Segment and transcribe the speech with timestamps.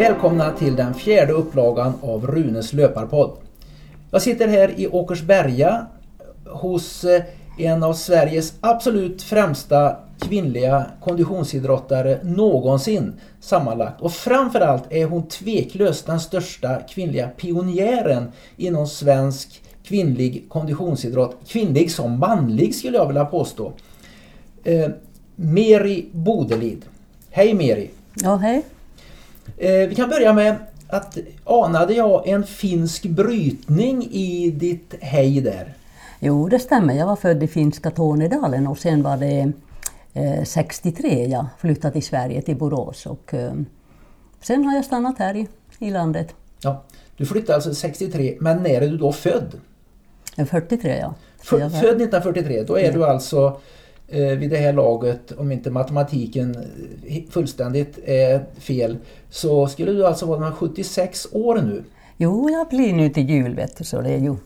[0.00, 3.36] Välkomna till den fjärde upplagan av Runes löparpodd.
[4.10, 5.86] Jag sitter här i Åkersberga
[6.46, 7.22] hos eh,
[7.58, 14.00] en av Sveriges absolut främsta kvinnliga konditionsidrottare någonsin sammanlagt.
[14.00, 21.36] Och framförallt är hon tveklöst den största kvinnliga pionjären inom svensk kvinnlig konditionsidrott.
[21.46, 23.72] Kvinnlig som manlig skulle jag vilja påstå.
[24.64, 24.90] Eh,
[25.36, 26.84] Meri Bodelid.
[27.30, 27.90] Hej Meri!
[28.14, 28.62] Ja, hej!
[29.56, 30.56] Eh, vi kan börja med
[30.88, 35.74] att anade jag en finsk brytning i ditt hej där?
[36.20, 36.94] Jo, det stämmer.
[36.94, 39.52] Jag var född i finska Tornedalen och sen var det
[40.12, 43.06] eh, 63 jag flyttade till Sverige, till Borås.
[43.06, 43.52] Och, eh,
[44.40, 46.34] sen har jag stannat här i, i landet.
[46.62, 46.82] Ja,
[47.16, 49.60] du flyttade alltså 63, men när är du då född?
[50.46, 51.14] 43 ja.
[51.42, 52.92] Född 1943, då är ja.
[52.92, 53.60] du alltså
[54.10, 56.56] vid det här laget, om inte matematiken
[57.06, 58.96] eh, fullständigt är fel,
[59.30, 61.84] så skulle du alltså vara 76 år nu.
[62.16, 64.36] Jo, jag blir nu till jul vet du, så det är ju...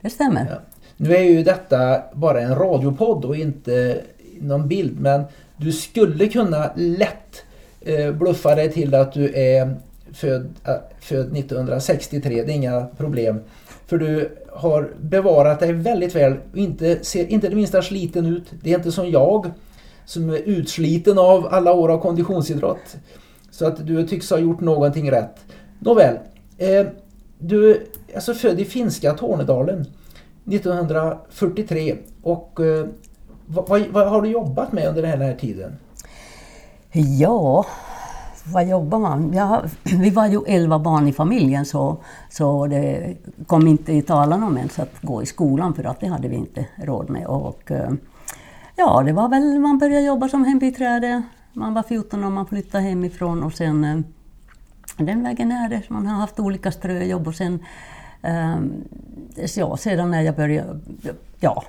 [0.00, 0.46] Det stämmer.
[0.50, 0.56] Ja.
[0.96, 4.00] Nu är ju detta bara en radiopodd och inte
[4.40, 5.24] någon bild, men
[5.56, 7.44] du skulle kunna lätt
[7.80, 9.76] eh, bluffa dig till att du är
[10.12, 10.54] född,
[11.00, 13.40] född 1963, det är inga problem.
[13.88, 18.44] För du har bevarat dig väldigt väl och inte, ser inte det minsta sliten ut.
[18.62, 19.50] Det är inte som jag
[20.04, 22.96] som är utsliten av alla år av konditionsidrott.
[23.50, 25.36] Så att du tycks ha gjort någonting rätt.
[25.78, 26.18] Nåväl,
[26.58, 26.86] eh,
[27.38, 27.80] du är
[28.14, 29.86] alltså född i finska Tornedalen
[30.44, 32.86] 1943 och eh,
[33.46, 35.76] vad, vad, vad, har du jobbat med under den här tiden?
[37.18, 37.66] Ja,
[38.52, 39.32] vad jobbar man?
[39.32, 41.96] Ja, vi var ju elva barn i familjen så,
[42.30, 46.06] så det kom inte i talan om ens att gå i skolan för att det
[46.06, 47.26] hade vi inte råd med.
[47.26, 47.90] Och, eh,
[48.76, 51.22] ja, det var väl, man började jobba som hembiträde.
[51.52, 53.98] Man var 14 och man flyttade hemifrån och sen eh,
[54.96, 55.82] den vägen är det.
[55.88, 57.58] Man har haft olika ströjobb och sen
[58.22, 58.56] eh,
[59.56, 60.80] ja, sedan när jag började
[61.40, 61.64] ja,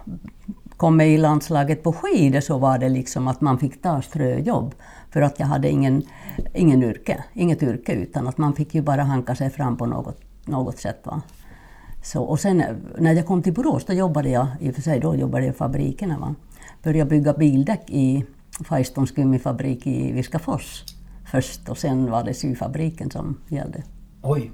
[0.79, 4.75] kom med i landslaget på skidor så var det liksom att man fick ta ströjobb
[5.09, 6.03] för att jag hade ingen,
[6.53, 10.21] ingen yrke, inget yrke utan att man fick ju bara hanka sig fram på något,
[10.45, 10.99] något sätt.
[11.03, 11.21] Va?
[12.03, 12.63] Så, och sen
[12.97, 15.55] när jag kom till Borås då jobbade jag, i och för sig då jobbade jag
[15.55, 16.19] i fabrikerna.
[16.19, 16.35] Va?
[16.83, 18.25] Började bygga bildäck i
[18.69, 20.83] Firestons gummifabrik i Viskafors
[21.31, 23.83] först och sen var det syfabriken som gällde.
[24.21, 24.51] Oj!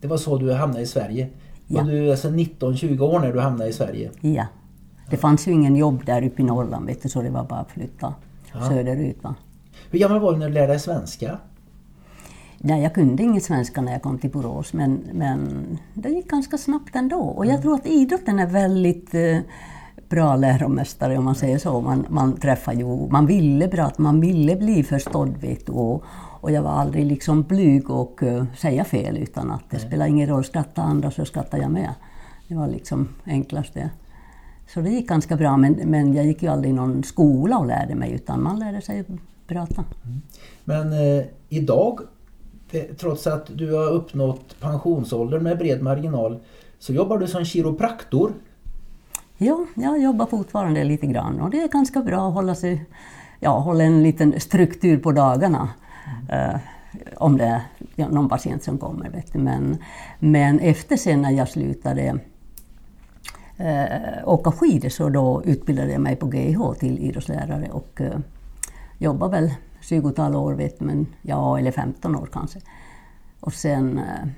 [0.00, 1.28] Det var så du hamnade i Sverige?
[1.66, 1.82] Ja.
[1.82, 4.10] Var du alltså 19-20 år när du hamnade i Sverige?
[4.20, 4.46] Ja.
[5.10, 7.60] Det fanns ju ingen jobb där uppe i Norrland vet du, så det var bara
[7.60, 8.14] att flytta
[8.52, 8.68] ja.
[8.68, 9.22] söderut.
[9.22, 9.34] Va?
[9.90, 11.38] Hur gammal var du när du lärde dig svenska?
[12.58, 15.64] Nej, jag kunde ingen svenska när jag kom till Borås men, men
[15.94, 17.20] det gick ganska snabbt ändå.
[17.20, 17.62] Och jag mm.
[17.62, 19.38] tror att idrotten är väldigt eh,
[20.08, 21.80] bra läromästare om man säger så.
[21.80, 26.04] Man, man träffar ju, man ville bra, man ville bli förstådd vet och,
[26.40, 29.86] och jag var aldrig liksom blyg och uh, säga fel utan att det Nej.
[29.86, 31.94] spelar ingen roll, skrattar andra så skrattar jag med.
[32.48, 33.90] Det var liksom enklast det.
[34.74, 37.66] Så det gick ganska bra, men, men jag gick ju aldrig i någon skola och
[37.66, 39.04] lärde mig, utan man lärde sig
[39.46, 39.84] prata.
[40.04, 40.22] Mm.
[40.64, 42.00] Men eh, idag,
[42.70, 46.38] eh, trots att du har uppnått pensionsålder med bred marginal,
[46.78, 48.32] så jobbar du som kiropraktor.
[49.38, 52.84] Ja, jag jobbar fortfarande lite grann och det är ganska bra att hålla, sig,
[53.40, 55.68] ja, hålla en liten struktur på dagarna.
[56.30, 56.54] Mm.
[56.54, 56.60] Eh,
[57.16, 57.60] om det är
[57.94, 59.10] ja, någon patient som kommer.
[59.10, 59.38] Vet du.
[59.38, 59.76] Men,
[60.18, 62.18] men efter sen när jag slutade
[63.58, 68.18] eh, åka skidor så då utbildade jag mig på GIH till idrottslärare och eh,
[68.98, 69.50] jobbade väl
[69.82, 72.60] 20-tal år, vet men ja, eller 15 år kanske.
[73.40, 74.28] Och sen eh,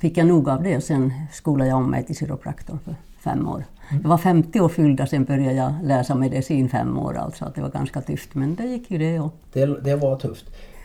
[0.00, 3.48] fick jag nog av det och sen skolade jag om mig till kiropraktor för fem
[3.48, 3.64] år.
[3.90, 4.02] Mm.
[4.02, 7.60] Jag var 50 år fyllda, sen började jag läsa medicin fem år, alltså att det
[7.60, 9.20] var ganska tufft, men det gick ju det.
[9.20, 9.34] Och...
[9.52, 10.44] Det, det var tufft.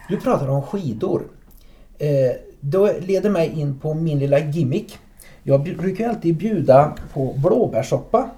[0.09, 1.23] Du pratar om skidor.
[1.97, 2.07] Eh,
[2.59, 4.97] då leder mig in på min lilla gimmick.
[5.49, 8.29] Jag brukar alltid bjuda på blåbärssoppa.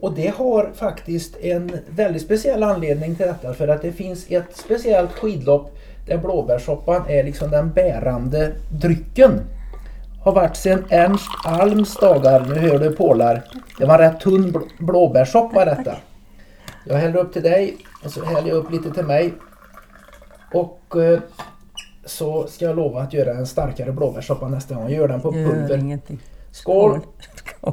[0.00, 4.56] Och det har faktiskt en väldigt speciell anledning till detta för att det finns ett
[4.56, 9.40] speciellt skidlopp där blåbärssoppan är liksom den bärande drycken.
[10.24, 12.46] Har varit sedan Ernst Alms dagar.
[12.48, 13.42] Nu hör du pålar.
[13.78, 15.96] Det var rätt tunn blåbärssoppa detta.
[16.86, 19.34] Jag häller upp till dig och så häller jag upp lite till mig.
[20.52, 21.20] Och eh,
[22.04, 24.84] så ska jag lova att göra en starkare blåbärssoppa nästa gång.
[24.84, 25.98] Jag gör den på pulver.
[26.58, 27.00] Skål!
[27.36, 27.72] Skål.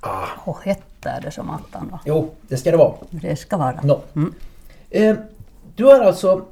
[0.00, 0.26] Ah.
[0.44, 2.00] Och hett är det som attan va?
[2.04, 2.94] Jo, det ska det vara.
[3.10, 3.80] Det ska vara.
[3.82, 4.00] No.
[4.14, 4.34] Mm.
[4.90, 5.16] Eh,
[5.76, 6.44] du har alltså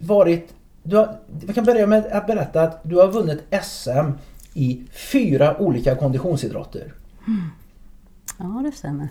[0.00, 0.54] varit...
[0.82, 4.10] Du har, vi kan börja med att berätta att du har vunnit SM
[4.54, 4.82] i
[5.12, 6.92] fyra olika konditionsidrotter.
[7.26, 7.50] Mm.
[8.38, 9.08] Ja, det stämmer.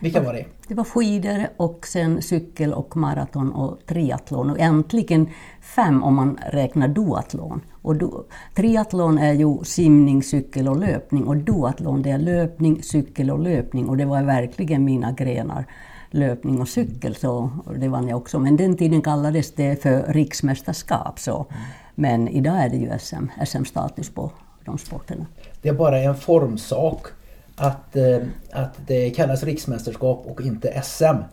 [0.00, 0.44] Vilka var det?
[0.68, 4.50] Det var skidor och sen cykel och maraton och triathlon.
[4.50, 5.28] Och äntligen
[5.60, 7.60] fem om man räknar duathlon.
[7.82, 8.10] Och du,
[8.54, 13.88] triathlon är ju simning, cykel och löpning och duathlon det är löpning, cykel och löpning
[13.88, 15.66] och det var verkligen mina grenar
[16.14, 18.38] löpning och cykel, så det vann jag också.
[18.38, 21.18] Men den tiden kallades det för riksmästerskap.
[21.18, 21.46] Så.
[21.94, 24.30] Men idag är det ju SM, SM-status på
[24.64, 25.26] de sporterna.
[25.62, 27.06] Det är bara en formsak
[27.56, 28.18] att, eh,
[28.52, 31.04] att det kallas riksmästerskap och inte SM.
[31.04, 31.28] Mm.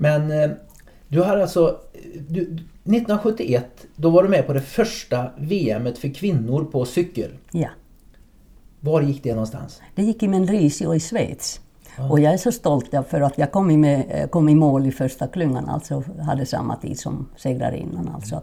[0.00, 0.50] Men eh,
[1.08, 1.78] du har alltså...
[2.28, 2.42] Du,
[2.84, 3.66] 1971
[3.96, 7.30] då var du med på det första VMet för kvinnor på cykel.
[7.50, 7.68] Ja.
[8.80, 9.80] Var gick det någonstans?
[9.94, 11.60] Det gick i Mendrisio i Schweiz.
[12.10, 14.92] Och jag är så stolt för att jag kom i, med, kom i mål i
[14.92, 18.08] första klungan, alltså hade samma tid som segrarinnan.
[18.14, 18.42] Alltså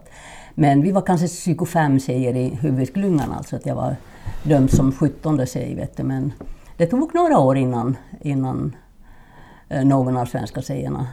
[0.54, 3.96] men vi var kanske 25 tjejer i huvudklungan, alltså att jag var
[4.42, 5.74] dömd som 17 tjej.
[5.74, 6.02] Vet du.
[6.02, 6.32] Men
[6.80, 8.76] det tog några år innan, innan
[9.68, 11.08] eh, någon av svenska tjejerna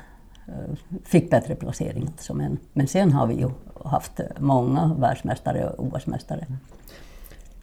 [0.48, 0.75] eh,
[1.06, 2.08] fick bättre placering.
[2.08, 2.34] Alltså.
[2.34, 3.50] Men, men sen har vi ju
[3.86, 6.46] haft många världsmästare och OS-mästare.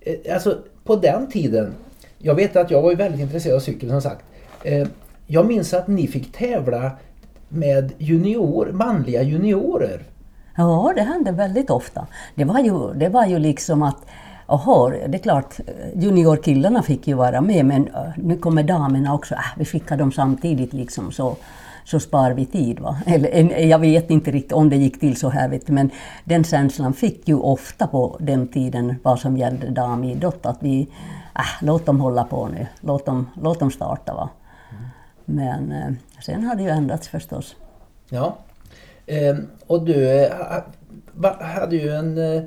[0.00, 1.74] Eh, alltså på den tiden,
[2.18, 4.24] jag vet att jag var väldigt intresserad av cykel som sagt.
[4.62, 4.88] Eh,
[5.26, 6.90] jag minns att ni fick tävla
[7.48, 10.02] med junior, manliga juniorer.
[10.56, 12.06] Ja, det hände väldigt ofta.
[12.34, 14.06] Det var ju, det var ju liksom att
[14.46, 14.90] och hår.
[15.08, 15.54] det är klart,
[15.94, 19.34] juniorkillarna fick ju vara med men eh, nu kommer damerna också.
[19.34, 21.36] Äh, vi skickar dem samtidigt liksom så,
[21.84, 22.80] så spar vi tid.
[22.80, 22.96] Va?
[23.06, 25.90] Eller, jag vet inte riktigt om det gick till så här, vet du, men
[26.24, 30.46] den känslan fick ju ofta på den tiden vad som gällde damidrott.
[30.46, 30.88] Att vi,
[31.34, 34.14] äh, låt dem hålla på nu, låt dem, låt dem starta.
[34.14, 34.28] Va?
[35.24, 35.92] Men eh,
[36.22, 37.56] sen har det ju ändrats förstås.
[38.08, 38.36] Ja.
[39.06, 39.36] Eh,
[39.66, 40.32] och du eh,
[41.40, 42.42] hade ju en, eh,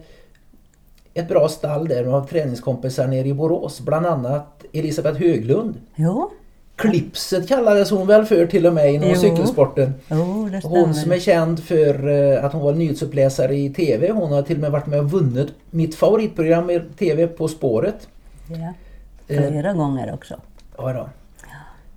[1.17, 3.79] ett bra stall där med träningskompisar nere i Borås.
[3.79, 5.75] Bland annat Elisabeth Höglund.
[5.95, 6.31] Jo.
[6.75, 9.15] Klipset kallades hon väl för till och med inom jo.
[9.15, 9.93] cykelsporten.
[10.09, 14.11] Jo, hon som är känd för eh, att hon var nyhetsuppläsare i TV.
[14.11, 18.07] Hon har till och med varit med och vunnit mitt favoritprogram i TV På spåret.
[18.47, 18.73] Ja,
[19.27, 20.35] flera eh, gånger också.
[20.77, 21.09] Ja, då.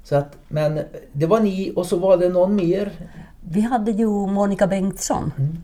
[0.04, 0.80] Så att, men
[1.12, 2.92] det var ni och så var det någon mer?
[3.40, 5.32] Vi hade ju Monica Bengtsson.
[5.38, 5.62] Mm.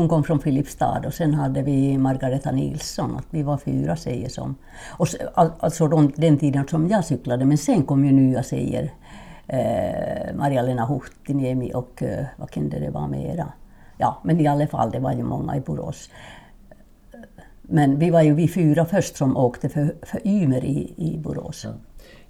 [0.00, 3.16] Hon kom från Filipstad och sen hade vi Margareta Nilsson.
[3.16, 4.56] Att vi var fyra tjejer som...
[4.98, 8.92] Och, alltså den tiden som jag cyklade, men sen kom ju nya tjejer.
[9.46, 13.52] Eh, Maria-Lena Huhtiniemi och eh, vad kunde det vara mera?
[13.98, 16.10] Ja, men i alla fall, det var ju många i Borås.
[17.62, 21.64] Men vi var ju vi fyra först som åkte för, för Ymer i, i Borås.
[21.64, 21.70] Ja.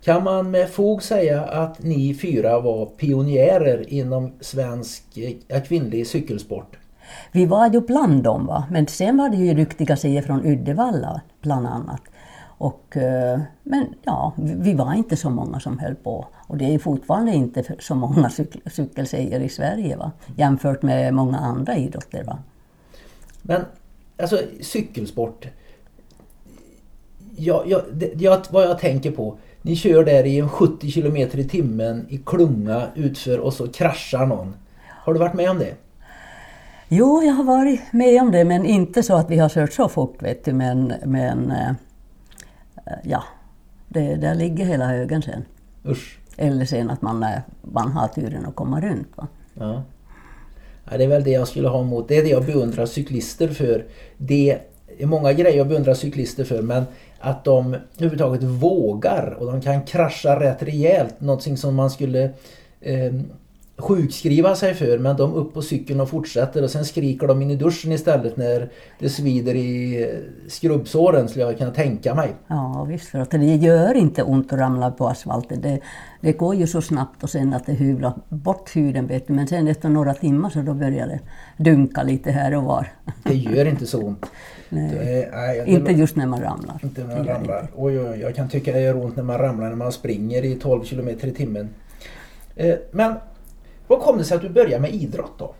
[0.05, 5.19] Kan man med fog säga att ni fyra var pionjärer inom svensk
[5.49, 6.80] eh, kvinnlig cykelsport?
[7.33, 8.65] Vi var ju bland dem, va?
[8.71, 12.03] men sen var det ju duktiga tjejer från Uddevalla bland annat.
[12.61, 16.27] Och, eh, men ja, vi var inte så många som höll på.
[16.47, 20.13] Och det är fortfarande inte så många cykel, cykeltjejer i Sverige va?
[20.37, 22.25] jämfört med många andra idrotter.
[22.25, 22.39] Va?
[23.43, 23.65] Men
[24.17, 25.47] alltså cykelsport.
[27.37, 29.39] Jag, jag, det, jag, vad jag tänker på.
[29.63, 34.27] Ni kör där i en 70 km i timmen i klunga utför och så kraschar
[34.27, 34.55] någon.
[34.89, 35.75] Har du varit med om det?
[36.93, 39.89] Jo, jag har varit med om det men inte så att vi har kört så
[39.89, 40.53] fort vet du.
[40.53, 41.73] Men, men äh,
[43.05, 43.25] ja,
[43.89, 45.45] det, där ligger hela högen sen.
[45.85, 46.19] Usch.
[46.37, 47.27] Eller sen att man,
[47.63, 49.09] man har turen att komma runt.
[49.17, 49.29] Va?
[49.55, 49.83] Ja.
[50.91, 50.97] ja.
[50.97, 52.09] Det är väl det jag skulle ha emot.
[52.09, 53.87] Det är det jag beundrar cyklister för.
[54.17, 54.59] Det
[54.99, 56.85] är många grejer jag beundrar cyklister för men
[57.19, 61.21] att de överhuvudtaget vågar och de kan krascha rätt rejält.
[61.21, 62.31] Någonting som man skulle
[62.81, 63.13] eh,
[63.81, 67.51] sjukskriva sig för men de upp på cykeln och fortsätter och sen skriker de in
[67.51, 68.69] i duschen istället när
[68.99, 70.07] det svider i
[70.49, 72.35] skrubbsåren skulle jag kunna tänka mig.
[72.47, 75.61] Ja visst, för att det gör inte ont att ramla på asfalten.
[75.61, 75.81] Det,
[76.21, 79.33] det går ju så snabbt och sen att det hyvlar bort huden vet du.
[79.33, 81.21] men sen efter några timmar så då börjar det
[81.57, 82.87] dunka lite här och var.
[83.23, 84.27] Det gör inte så ont.
[84.73, 86.81] Nej, är, nej, inte just när man ramlar.
[86.83, 87.69] Inte när man ramlar.
[87.77, 90.55] Oj, oj, jag kan tycka det gör ont när man ramlar när man springer i
[90.55, 91.69] 12 km i timmen.
[92.57, 93.15] Eh, men
[93.91, 95.55] vad kom det sig att du började med idrott då?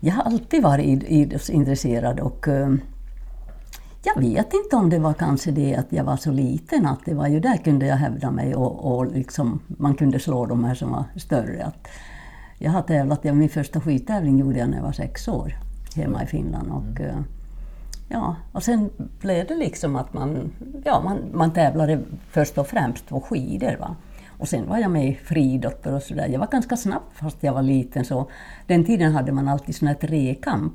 [0.00, 2.74] Jag har alltid varit idrottsintresserad och uh,
[4.02, 7.14] jag vet inte om det var kanske det att jag var så liten, att det
[7.14, 10.74] var ju där kunde jag hävda mig och, och liksom, man kunde slå de här
[10.74, 11.64] som var större.
[11.64, 11.88] Att
[12.58, 15.56] jag har tävlat, ja, min första skidtävling gjorde jag när jag var sex år
[15.94, 16.70] hemma i Finland.
[16.70, 17.20] Och, uh,
[18.08, 20.52] ja, och sen blev det liksom att man,
[20.84, 23.76] ja, man, man tävlade först och främst på skidor.
[23.80, 23.96] Va?
[24.40, 26.28] Och sen var jag med i friidrotter och sådär.
[26.28, 28.04] Jag var ganska snabb fast jag var liten.
[28.04, 28.30] Så
[28.66, 30.74] den tiden hade man alltid sån här trekamp.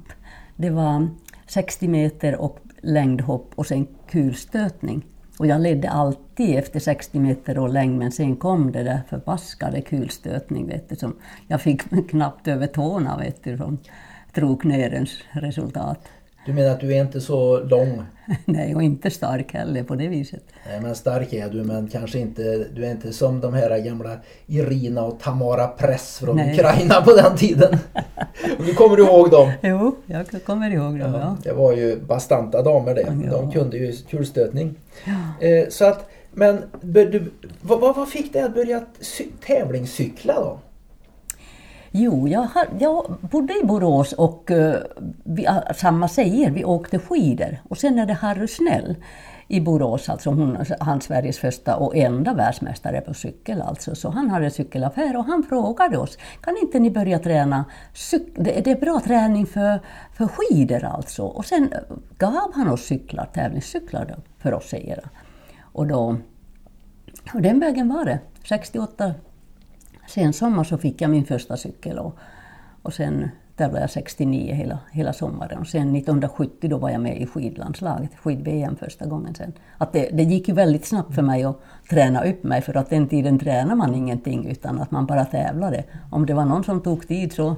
[0.56, 1.08] Det var
[1.48, 5.06] 60 meter och längdhopp och sen kulstötning.
[5.40, 9.82] Och jag ledde alltid efter 60 meter och längd men sen kom det där förbaskade
[9.82, 11.16] kulstötning vet du, som
[11.48, 13.78] jag fick knappt över tårna vet du, som
[14.34, 16.08] troknörens resultat.
[16.46, 18.04] Du menar att du är inte så lång?
[18.46, 20.44] Nej, och inte stark heller på det viset.
[20.68, 24.18] Nej, men stark är du, men kanske inte, du är inte som de här gamla
[24.48, 26.54] Irina och Tamara Press från Nej.
[26.54, 27.78] Ukraina på den tiden.
[28.66, 29.52] du kommer ihåg dem?
[29.62, 31.14] Jo, jag kommer ihåg dem.
[31.14, 31.38] Ja.
[31.44, 33.16] Det var ju bastanta damer det.
[33.26, 33.32] Ja.
[33.32, 34.76] De kunde ju kulstötning.
[35.40, 40.60] Eh, så att, men du, vad, vad fick dig att börja cy- tävlingscykla då?
[41.98, 44.76] Jo, jag, har, jag bodde i Borås och uh,
[45.24, 47.58] vi, ah, samma tjejer, vi åkte skidor.
[47.70, 48.96] Och sen är det Harry Snell
[49.48, 53.96] i Borås, alltså hon, han Sveriges första och enda världsmästare på cykel alltså.
[53.96, 58.62] Så han hade cykelaffär och han frågade oss, kan inte ni börja träna, cyk- det,
[58.64, 59.80] det är bra träning för,
[60.14, 61.24] för skidor alltså.
[61.24, 61.74] Och sen
[62.18, 65.04] gav han oss cyklar, tävlingscyklar för oss tjejer.
[65.62, 66.18] Och, då,
[67.34, 68.20] och den vägen var det.
[68.44, 69.14] 68
[70.08, 72.16] Sen sommar så fick jag min första cykel och,
[72.82, 75.60] och sen tävlade jag 69 hela, hela sommaren.
[75.60, 79.54] Och sen 1970 då var jag med i skidlandslaget, skid-VM första gången sen.
[79.78, 81.60] Att det, det gick ju väldigt snabbt för mig att
[81.90, 85.84] träna upp mig för att den tiden tränar man ingenting utan att man bara tävlade.
[86.12, 87.56] Om det var någon som tog tid så,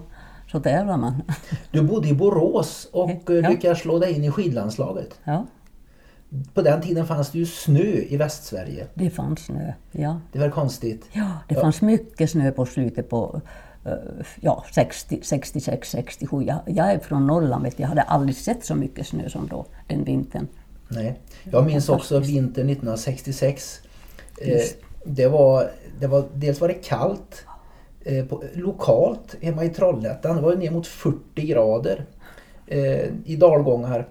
[0.51, 1.21] så tävlade man.
[1.71, 3.49] Du bodde i Borås och eh, Ja.
[3.49, 5.19] lyckades slå dig in i skidlandslaget.
[5.23, 5.45] Ja,
[6.53, 8.87] På den tiden fanns det ju snö i Västsverige.
[8.93, 9.73] det fanns snö.
[9.91, 10.21] Ja.
[10.31, 11.05] Det var konstigt.
[11.11, 13.41] Ja, det fanns mycket snö på slutet på
[13.85, 13.91] eh,
[14.41, 16.43] ja, 60, 66, 67.
[16.43, 19.65] Jag, jag är från Norrland, vet jag hade aldrig sett så mycket snö som då,
[19.87, 20.47] den vintern.
[20.87, 21.19] Nej.
[21.43, 23.81] Jag minns också vintern 1966.
[24.41, 24.61] Eh,
[25.03, 27.45] det var, det var, dels var det kallt
[28.03, 30.35] eh, på, lokalt hemma i Trollhättan.
[30.35, 32.05] Det var ner mot 40 grader
[32.67, 34.07] eh, i dalgångar.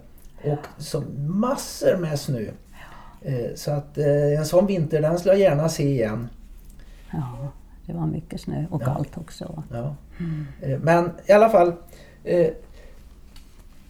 [0.53, 2.45] Och så massor med snö.
[3.23, 6.29] Eh, så att eh, en sån vinter den skulle jag gärna se igen.
[7.13, 7.49] Ja,
[7.87, 8.95] det var mycket snö och Ja.
[8.95, 9.63] kallt också.
[9.73, 9.95] Ja.
[10.63, 11.73] Eh, Men i alla fall.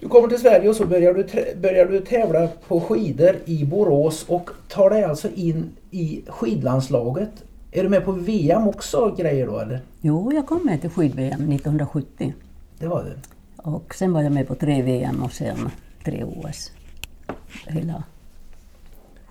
[0.00, 1.26] Du kommer till Sverige och så börjar du,
[1.60, 7.30] börjar du tävla på skidor i Borås och tar dig alltså in i skidlandslaget.
[7.72, 9.80] Är du med på VM också grejer då eller?
[10.00, 12.34] Jo, jag kom med till skid-VM 1970.
[12.78, 13.14] Det var det.
[13.56, 15.70] Och sen var jag med på tre VM och sen
[16.06, 16.70] tre OS.
[17.66, 18.04] Hela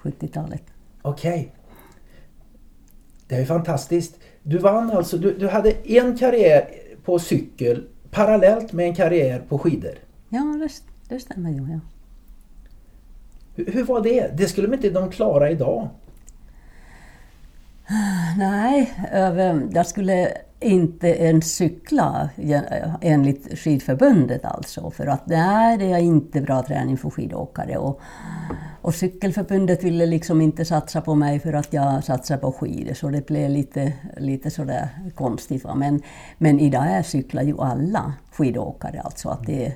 [0.01, 0.63] 70-talet.
[1.01, 1.51] Okej.
[3.27, 4.19] Det är fantastiskt.
[4.43, 6.67] Du vann alltså, du, du hade en karriär
[7.05, 9.93] på cykel parallellt med en karriär på skidor.
[10.29, 10.69] Ja, det,
[11.15, 11.57] det stämmer ju.
[11.71, 11.79] Ja.
[13.55, 14.37] Hur, hur var det?
[14.37, 15.89] Det skulle inte de klara idag.
[18.37, 22.29] Nej, över- jag skulle inte ens cykla
[23.01, 24.91] enligt skidförbundet alltså.
[24.91, 27.77] För att nej, det är inte bra träning för skidåkare.
[27.77, 28.01] Och,
[28.81, 32.93] och cykelförbundet ville liksom inte satsa på mig för att jag satsar på skidor.
[32.93, 35.63] Så det blev lite, lite sådär konstigt.
[35.63, 35.75] Va?
[35.75, 36.01] Men,
[36.37, 39.29] men idag är cyklar ju alla skidåkare alltså.
[39.29, 39.73] Att det,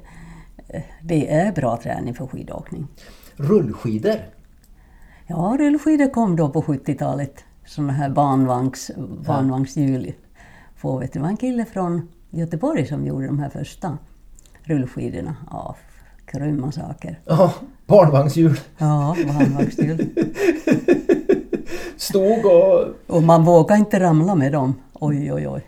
[1.01, 2.87] det är bra träning för skidåkning.
[3.35, 4.15] Rullskidor.
[5.27, 7.43] Ja, rullskidor kom då på 70-talet.
[7.65, 8.91] Sådana här barnvagns,
[9.25, 10.13] barnvagnshjul.
[10.81, 13.97] På, vet du, det var en kille från Göteborg som gjorde de här första
[14.63, 15.35] rullskidorna.
[15.51, 15.75] Ja,
[16.25, 17.19] grymma saker.
[17.25, 17.53] Ja,
[17.85, 18.59] barnvagnshjul.
[18.77, 20.09] Ja, barnvagnshjul.
[21.97, 23.15] Stod och...
[23.15, 24.73] Och man vågar inte ramla med dem.
[24.93, 25.61] Oj, oj, oj.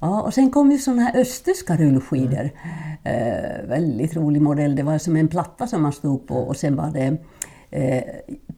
[0.00, 2.50] Ja, och sen kom ju sådana här östtyska rullskidor.
[3.04, 4.76] Eh, väldigt rolig modell.
[4.76, 7.16] Det var som en platta som man stod på och sen var det
[7.70, 8.04] eh,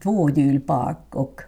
[0.02, 1.40] två hjul bak och...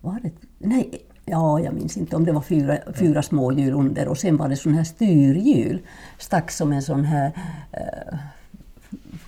[0.00, 0.30] Var det?
[0.58, 4.36] Nej, ja, jag minns inte om det var fyra, fyra små hjul under och sen
[4.36, 5.78] var det sådana här styrhjul.
[6.18, 7.32] Stack som en sån här...
[7.72, 8.18] Eh,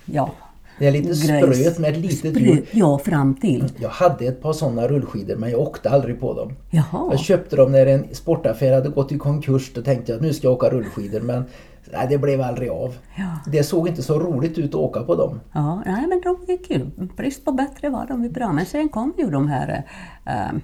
[0.05, 0.31] ja,
[0.79, 2.65] Det är lite spröt med ett litet hjul.
[2.71, 3.71] Ja, fram till.
[3.77, 6.53] Jag hade ett par sådana rullskidor men jag åkte aldrig på dem.
[6.69, 7.07] Jaha.
[7.11, 9.73] Jag köpte dem när en sportaffär hade gått i konkurs.
[9.73, 11.45] Då tänkte jag att nu ska jag åka rullskidor men
[11.93, 12.95] nej, det blev aldrig av.
[13.15, 13.51] Ja.
[13.51, 15.39] Det såg inte så roligt ut att åka på dem.
[15.51, 16.85] Ja, nej, men de gick ju.
[17.17, 18.51] Brist på bättre var de ju bra.
[18.53, 19.83] Men sen kom ju de här,
[20.25, 20.59] eh,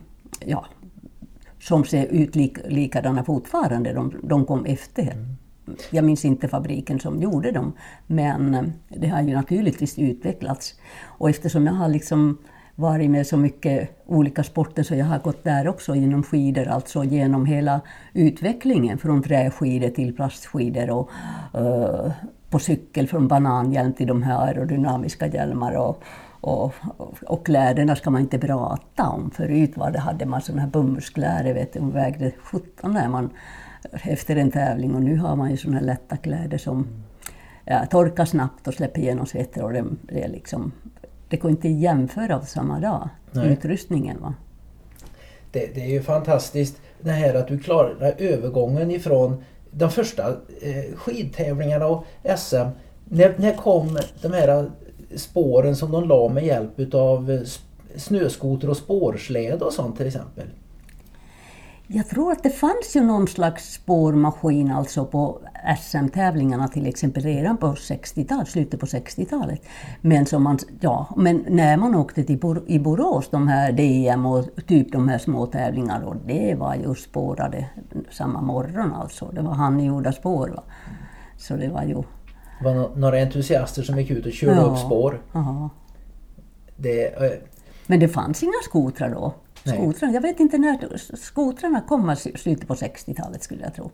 [0.46, 0.66] ja,
[1.62, 3.94] som ser ut lik, likadana fortfarande.
[3.94, 5.16] De, de kom efter.
[5.90, 7.74] Jag minns inte fabriken som gjorde dem,
[8.08, 10.76] men eh, det har ju naturligtvis utvecklats.
[11.04, 12.38] Och eftersom jag har liksom
[12.76, 17.04] varit med så mycket olika sporter så jag har gått där också genom skidor, alltså
[17.04, 17.82] genom hela
[18.14, 21.10] utvecklingen från träskidor till plastskidor och
[21.54, 22.12] eh,
[22.50, 26.04] på cykel från bananhjälm till de här aerodynamiska hjälmar och,
[26.42, 26.74] och,
[27.28, 29.32] och kläderna ska man inte prata om.
[29.32, 33.30] Förut var det, hade man sådana här bomullskläder, vet du, de vägde 17 när man,
[33.92, 36.88] efter en tävling och nu har man ju sådana här lätta kläder som
[37.66, 40.72] ja, torkar snabbt och släpper igenom svetter och det, det liksom
[41.32, 43.48] det går inte att jämföra på samma dag, Nej.
[43.48, 44.22] utrustningen.
[44.22, 44.34] Va?
[45.52, 50.28] Det, det är ju fantastiskt det här att du klarar övergången ifrån de första
[50.62, 52.06] eh, skidtävlingarna och
[52.38, 52.56] SM.
[53.06, 54.72] När, när kom de här
[55.16, 57.42] spåren som de la med hjälp av eh,
[57.96, 60.48] snöskoter och spårsläde och sånt till exempel?
[61.94, 65.40] Jag tror att det fanns ju någon slags spårmaskin alltså på
[65.80, 69.62] SM-tävlingarna till exempel redan på 60-talet, slutet på 60-talet.
[70.02, 74.26] Men, som man, ja, men när man åkte till Bor i Borås, de här DM
[74.26, 77.66] och typ de här små tävlingarna, och det var ju spårade
[78.12, 79.32] samma morgon alltså.
[79.36, 80.48] Det var handgjorda spår.
[80.48, 80.64] Va?
[81.38, 82.04] Så det var ju...
[82.62, 84.62] Det var några entusiaster som gick ut och körde Ja.
[84.62, 85.22] upp spår.
[85.34, 85.70] Aha.
[86.76, 87.16] Det,
[87.88, 89.34] Men det fanns inga skotrar då.
[89.66, 93.92] Skotrar, jag vet inte när skotrarna kom, slutet på 60-talet skulle jag tro.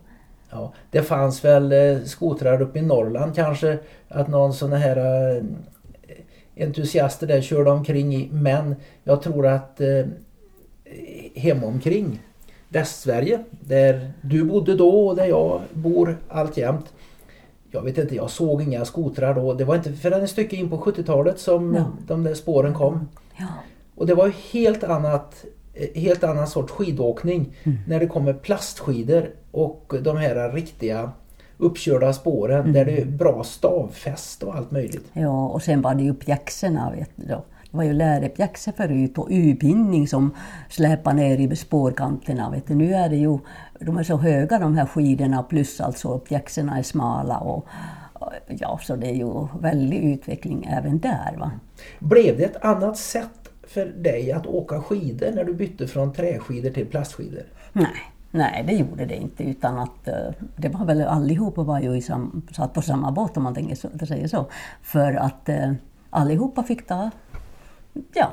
[0.50, 3.78] Ja, det fanns väl eh, skotrar uppe i Norrland kanske.
[4.08, 5.44] Att någon sån här
[6.56, 8.28] entusiaster där körde omkring i.
[8.32, 10.06] Men jag tror att eh,
[11.34, 12.22] hemomkring
[12.68, 16.92] Västsverige där du bodde då och där jag bor alltjämt.
[17.70, 19.54] Jag vet inte, jag såg inga skotrar då.
[19.54, 21.84] Det var inte förrän ett stycke in på 70-talet som Ja.
[22.06, 23.08] de där spåren kom.
[23.36, 23.46] Ja.
[23.94, 25.44] Och det var helt annat
[25.74, 27.56] eh, helt annan sorts skidåkning
[27.86, 31.12] när det kommer plastskidor och de här riktiga
[31.56, 35.04] uppkörda spåren där det är bra stavfäst och allt möjligt.
[35.12, 36.90] Ja, och sen var det ju pjäxorna.
[36.96, 37.44] Vet du, då.
[37.70, 40.34] Det var ju lärepjäxor förut och U-bindning som
[40.68, 42.50] släpade ner i spårkanterna.
[42.50, 42.74] Vet du.
[42.74, 43.38] Nu är det ju,
[43.80, 47.38] de är så höga de här skidorna plus alltså pjäxorna är smala.
[47.38, 47.66] Och,
[48.46, 51.36] ja, så det är ju väldig utveckling även där.
[51.38, 51.50] Va?
[51.98, 56.70] Blev det ett annat sätt för dig att åka skidor när du bytte från träskidor
[56.70, 57.42] till plastskidor?
[57.72, 59.44] Nej, nej, det gjorde det inte.
[59.44, 63.36] Utan att, eh, det var väl allihopa var ju i sam, satt på samma båt
[63.36, 64.46] om man tänker så, säger så.
[64.82, 65.72] För att eh,
[66.10, 67.10] allihopa fick ta,
[68.14, 68.32] ja,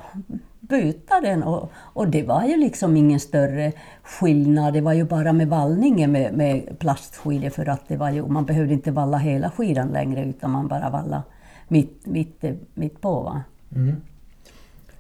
[0.70, 1.44] byta den.
[1.44, 3.72] Och, och det var ju liksom ingen större
[4.04, 4.74] skillnad.
[4.74, 8.46] Det var ju bara med vallningen med, med plastskidor för att det var ju, man
[8.46, 11.24] behövde inte valla hela skidan längre utan man bara valla
[11.68, 13.22] mitt, mitt, mitt på.
[13.22, 13.44] Va?
[13.76, 13.96] Mm.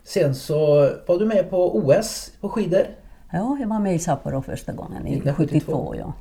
[0.03, 2.85] Sen så var du med på OS på skidor.
[3.31, 5.71] Ja, jag var med i Sapporo första gången, i 1972.
[5.71, 5.95] 72.
[5.95, 6.13] Ja.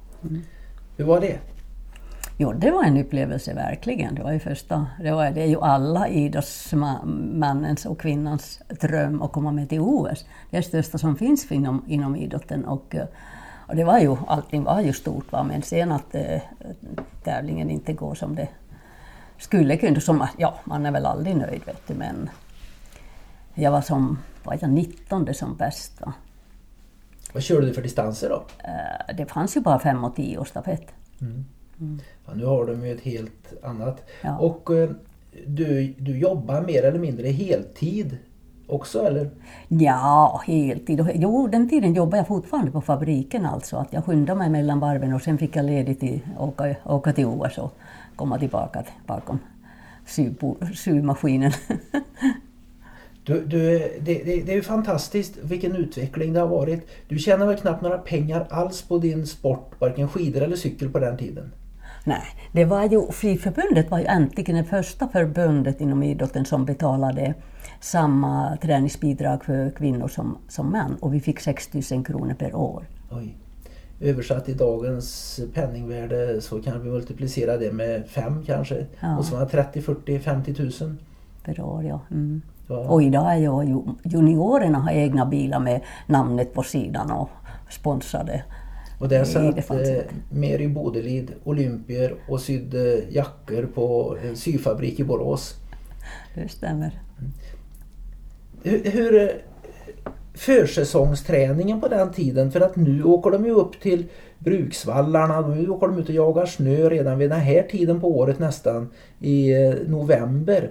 [0.96, 1.38] Hur var det?
[2.36, 4.14] Jo, det var en upplevelse verkligen.
[4.14, 9.32] Det var ju första, det, var, det är ju alla idrottsmannens och kvinnans dröm att
[9.32, 10.24] komma med till OS.
[10.50, 12.64] Det är det största som finns inom, inom idrotten.
[12.64, 13.06] Och, eh,
[13.68, 15.42] och det var ju, allting var ju stort, va?
[15.42, 16.40] men sen att eh,
[17.24, 18.48] tävlingen inte går som det
[19.38, 20.00] skulle kunna.
[20.00, 22.30] Som, ja, man är väl aldrig nöjd, vet du, men
[23.54, 26.00] jag var som var jag 19 som bäst.
[26.00, 26.12] Va?
[27.32, 28.44] Vad körde du för distanser då?
[28.58, 30.86] Eh, Det fanns ju bara 5 och 10 stafett.
[32.26, 34.02] Ja, nu har de ju ett helt annat.
[34.22, 34.38] Ja.
[34.38, 34.90] Och eh,
[35.46, 38.18] du, du jobbar mer eller mindre heltid
[38.66, 39.30] också eller?
[39.68, 41.06] Ja, heltid.
[41.14, 43.76] Jo, den tiden jobbade jag fortfarande på fabriken alltså.
[43.76, 47.26] Att jag skyndade mig mellan varven och sen fick jag ledigt till åka, åka till
[47.26, 47.72] OS och
[48.16, 49.38] komma tillbaka till- bakom
[50.74, 51.52] symaskinen.
[53.26, 56.88] Du, du, det, det, det är ju fantastiskt vilken utveckling det har varit.
[57.08, 60.98] Du tjänar väl knappt några pengar alls på din sport, varken skidor eller cykel på
[60.98, 61.52] den tiden?
[62.04, 67.34] Nej, det var ju, Skidförbundet var ju äntligen det första förbundet inom idrotten som betalade
[67.80, 70.96] samma träningsbidrag för kvinnor som, som män.
[71.00, 72.84] Och vi fick 6 000 kronor per år.
[73.10, 73.36] Oj.
[74.00, 78.86] Översatt i dagens penningvärde så kan vi multiplicera det med fem kanske.
[79.00, 79.18] Ja.
[79.18, 80.98] Och så var det 30, 40, 50 tusen.
[81.44, 82.00] Per år, ja.
[82.10, 82.42] Mm.
[82.68, 82.76] Ja.
[82.88, 87.28] Och idag är ju- juniorerna har egna bilar med namnet på sidan och
[87.70, 88.42] sponsrade.
[89.04, 90.02] Och där satt eh.
[90.30, 95.54] Mary Bodelid, olympier och sydde jackor på en syfabrik i Borås.
[96.34, 97.00] Det stämmer.
[98.62, 99.28] Hur, hur eh,
[100.34, 104.06] försäsongsträningen på den tiden, för att nu åker de ju upp till
[104.38, 108.38] Bruksvallarna, nu åker de ut och jagar snö redan vid den här tiden på året
[108.38, 108.90] nästan
[109.20, 110.70] i eh, november.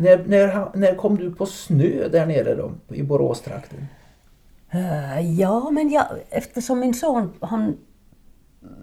[0.00, 3.86] När, när, när kom du på snö där nere då, i Boråstrakten?
[4.70, 7.76] Eh, ja, men jag, eftersom min son, han,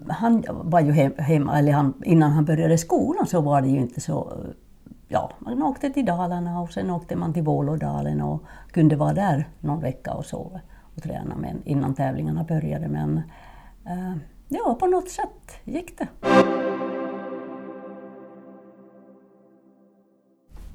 [0.08, 4.00] han var ju hemma, eller han, innan han började skolan så var det ju inte
[4.00, 4.30] så...
[4.30, 4.50] Eh,
[5.08, 9.48] ja, man åkte till Dalarna och sen åkte man till Vålådalen och kunde vara där
[9.60, 10.60] någon vecka och sova
[10.96, 12.88] och träna men, innan tävlingarna började.
[12.88, 13.22] Men
[13.86, 14.16] eh,
[14.48, 16.08] ja, på något sätt gick det.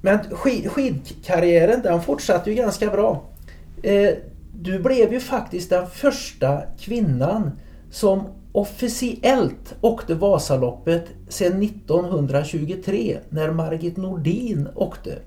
[0.01, 3.21] Men skid, skidkarriären den fortsatte ju ganska bra.
[3.83, 4.13] Eh,
[4.53, 7.51] du blev ju faktiskt den första kvinnan
[7.91, 15.19] som officiellt åkte Vasaloppet sedan 1923 när Margit Nordin åkte.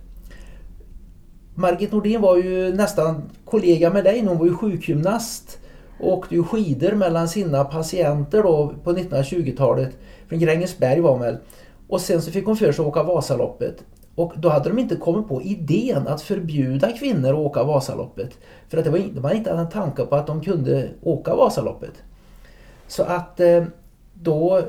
[1.54, 4.26] Margit Nordin var ju nästan kollega med dig.
[4.26, 5.58] Hon var ju sjukgymnast
[6.00, 9.98] och åkte ju skidor mellan sina patienter då på 1920-talet.
[10.28, 11.36] Från Grängesberg var hon väl.
[11.88, 13.84] Och sen så fick hon för sig att åka Vasaloppet.
[14.14, 18.30] Och då hade de inte kommit på idén att förbjuda kvinnor att åka Vasaloppet.
[18.68, 21.92] För att det var, de hade inte en tanke på att de kunde åka Vasaloppet.
[22.88, 23.64] Så att eh,
[24.14, 24.62] då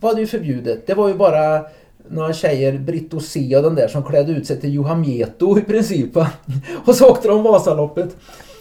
[0.00, 0.86] var det ju förbjudet.
[0.86, 1.66] Det var ju bara
[2.08, 5.58] några tjejer, Britt och C och den där som klädde ut sig till Johan Mieto
[5.58, 6.16] i princip.
[6.86, 8.16] Och så åkte de Vasaloppet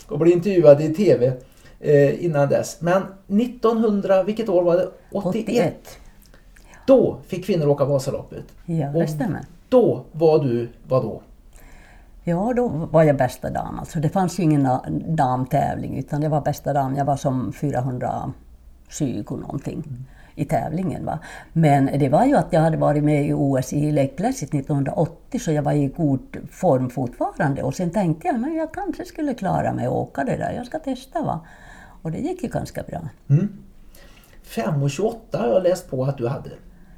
[0.07, 1.33] och blev intervjuade i TV
[1.79, 2.81] eh, innan dess.
[2.81, 4.87] Men 1900, vilket år var det?
[5.11, 5.45] 81.
[5.45, 5.75] 81.
[6.87, 8.43] Då fick kvinnor åka Vasaloppet.
[8.65, 9.41] Ja, det stämmer.
[9.73, 11.21] Då var du, vad då?
[12.23, 13.79] Ja, då var jag bästa dam.
[13.79, 14.67] Alltså, det fanns ju ingen
[15.07, 16.95] damtävling utan jag var bästa dam.
[16.95, 18.33] Jag var som 420
[19.29, 19.83] någonting
[20.35, 21.05] i tävlingen.
[21.05, 21.19] Va?
[21.53, 25.39] Men det var ju att jag hade varit med i OS i Lake Placid 1980
[25.39, 27.63] så jag var i god form fortfarande.
[27.63, 30.51] Och sen tänkte jag men jag kanske skulle klara mig att åka det där.
[30.51, 31.21] Jag ska testa.
[31.21, 31.39] Va?
[32.01, 32.99] Och det gick ju ganska bra.
[33.27, 36.51] 5,28 har jag läst på att du hade.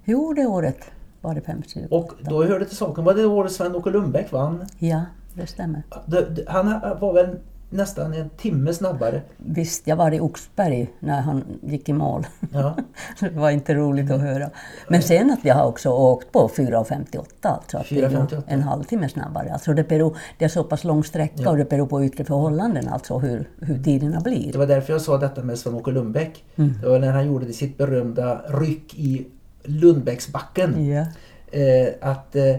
[0.05, 0.91] Jo, det året
[1.25, 4.65] var det 50 Och då hörde till saken, var det året Sven-Åke Lundbäck vann?
[4.79, 5.01] Ja,
[5.33, 5.83] det stämmer.
[6.05, 7.27] Det- det- Han var väl
[7.69, 9.21] nästan en timme snabbare.
[9.37, 12.27] Visst, jag var i Oxberg när han gick i mål.
[12.53, 12.75] Ja.
[13.19, 14.49] det var inte roligt att höra.
[14.87, 18.35] Men sen att jag har också åkt på 4.58, alltså att det är 4.58.
[18.35, 19.53] ju en halvtimme snabbare.
[19.53, 22.87] Alltså det, beror, det är så pass lång sträcka och det beror på yttre förhållanden,
[22.87, 24.53] alltså hur, hur tiderna Det blir.
[24.57, 26.43] var därför jag sa detta med Sven-Åke Lundbäck.
[26.55, 26.73] Mm.
[26.81, 29.27] Det var när han gjorde sitt berömda ryck i
[29.65, 30.87] Lundbäcksbacken.
[30.87, 31.05] Ja.
[31.51, 32.55] Eh, att eh,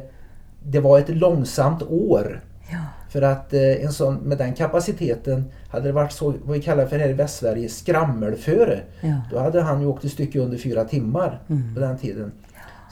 [0.63, 2.45] det var ett långsamt år.
[2.71, 2.79] Ja.
[3.11, 6.87] För att eh, en sån, med den kapaciteten hade det varit så, vad vi kallar
[6.87, 8.81] för här i Västsverige, skrammelföre.
[9.01, 9.07] Ja.
[9.09, 9.21] Mm.
[9.31, 11.41] Då hade han ju åkt ett stycke under fyra timmar
[11.75, 12.33] på den tiden.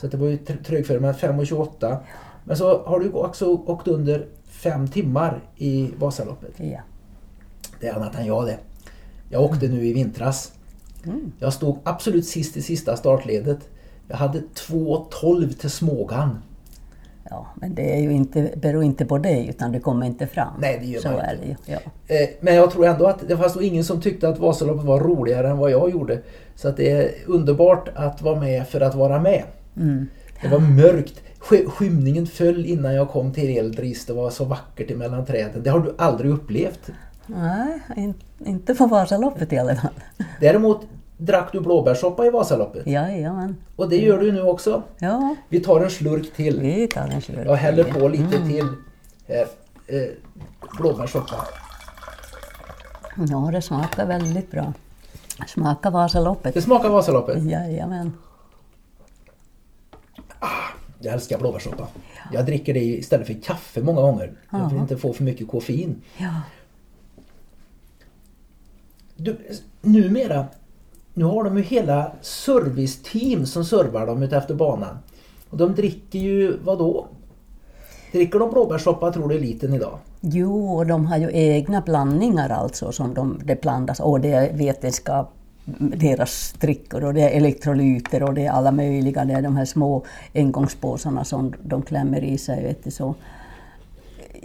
[0.01, 1.97] Så att det var ju tr- trögföre med 5.28.
[2.45, 6.53] Men så har du också åkt under fem timmar i Vasaloppet.
[6.57, 6.81] Ja.
[7.81, 8.59] Det är annat än jag det.
[9.29, 10.53] Jag åkte nu i vintras.
[11.05, 11.33] Mm.
[11.39, 13.59] Jag stod absolut sist i sista startledet.
[14.09, 16.39] Jag hade 2.12 till Smågan.
[17.31, 20.53] ja, men det är ju inte, beror inte på dig utan det kommer inte fram.
[20.59, 21.45] Nej, det gör så man är inte.
[21.45, 21.79] det ju.
[22.09, 22.15] Ja.
[22.15, 25.01] Eh, Men jag tror ändå att det fanns nog ingen som tyckte att Vasaloppet var
[25.01, 26.21] roligare än vad jag gjorde.
[26.57, 29.43] Så att det är underbart att vara med för att vara med.
[29.77, 30.07] Mm.
[30.43, 31.23] Det var mörkt.
[31.41, 34.07] Sk- Skymningen föll innan jag kom till Eldris.
[34.07, 35.63] Det var så vackert emellan träden.
[35.63, 36.91] Det har du aldrig upplevt.
[37.27, 38.15] Nej, in,
[38.47, 39.91] inte på Vasaloppet i alla fall.
[40.41, 40.81] Däremot
[41.25, 42.87] drack du blåbärssoppa i Vasaloppet.
[42.87, 43.57] Jajamän.
[43.77, 44.83] Och det gör du nu också.
[44.99, 46.61] Ja, Vi tar en slurk till.
[46.61, 47.47] vi tar en slurk.
[47.47, 48.49] Jag häller på lite Mm.
[48.49, 48.67] till
[49.29, 49.47] här.
[49.87, 50.09] Eh,
[50.79, 51.37] blåbärssoppa.
[53.29, 54.73] Ja, det smakar väldigt bra.
[55.47, 56.55] Smakar Vasaloppet.
[56.55, 57.45] Det smakar Vasaloppet.
[57.51, 58.13] Jajamän.
[61.01, 61.89] Jag älskar blåbärssoppa.
[62.33, 64.33] Jag dricker det istället för kaffe många gånger.
[64.51, 64.83] Jag vill Ja.
[64.83, 66.03] inte få för mycket koffein.
[66.19, 66.41] Ja.
[69.17, 69.39] Du,
[69.81, 70.47] numera,
[71.15, 74.99] nu har de ju hela serviceteam som servar dem utefter banan.
[75.51, 77.07] Och de dricker ju, vad då?
[78.13, 79.99] Dricker de blåbärssoppa tror du liten idag?
[80.21, 84.01] Jo, och de har ju egna blandningar alltså som de, det blandas.
[84.01, 85.33] Och det är vetenskap,
[85.79, 89.25] deras drickor och det är elektrolyter och det är alla möjliga.
[89.25, 92.63] Det är de här små engångspåsarna som de klämmer i sig.
[92.63, 93.15] Vet du, så.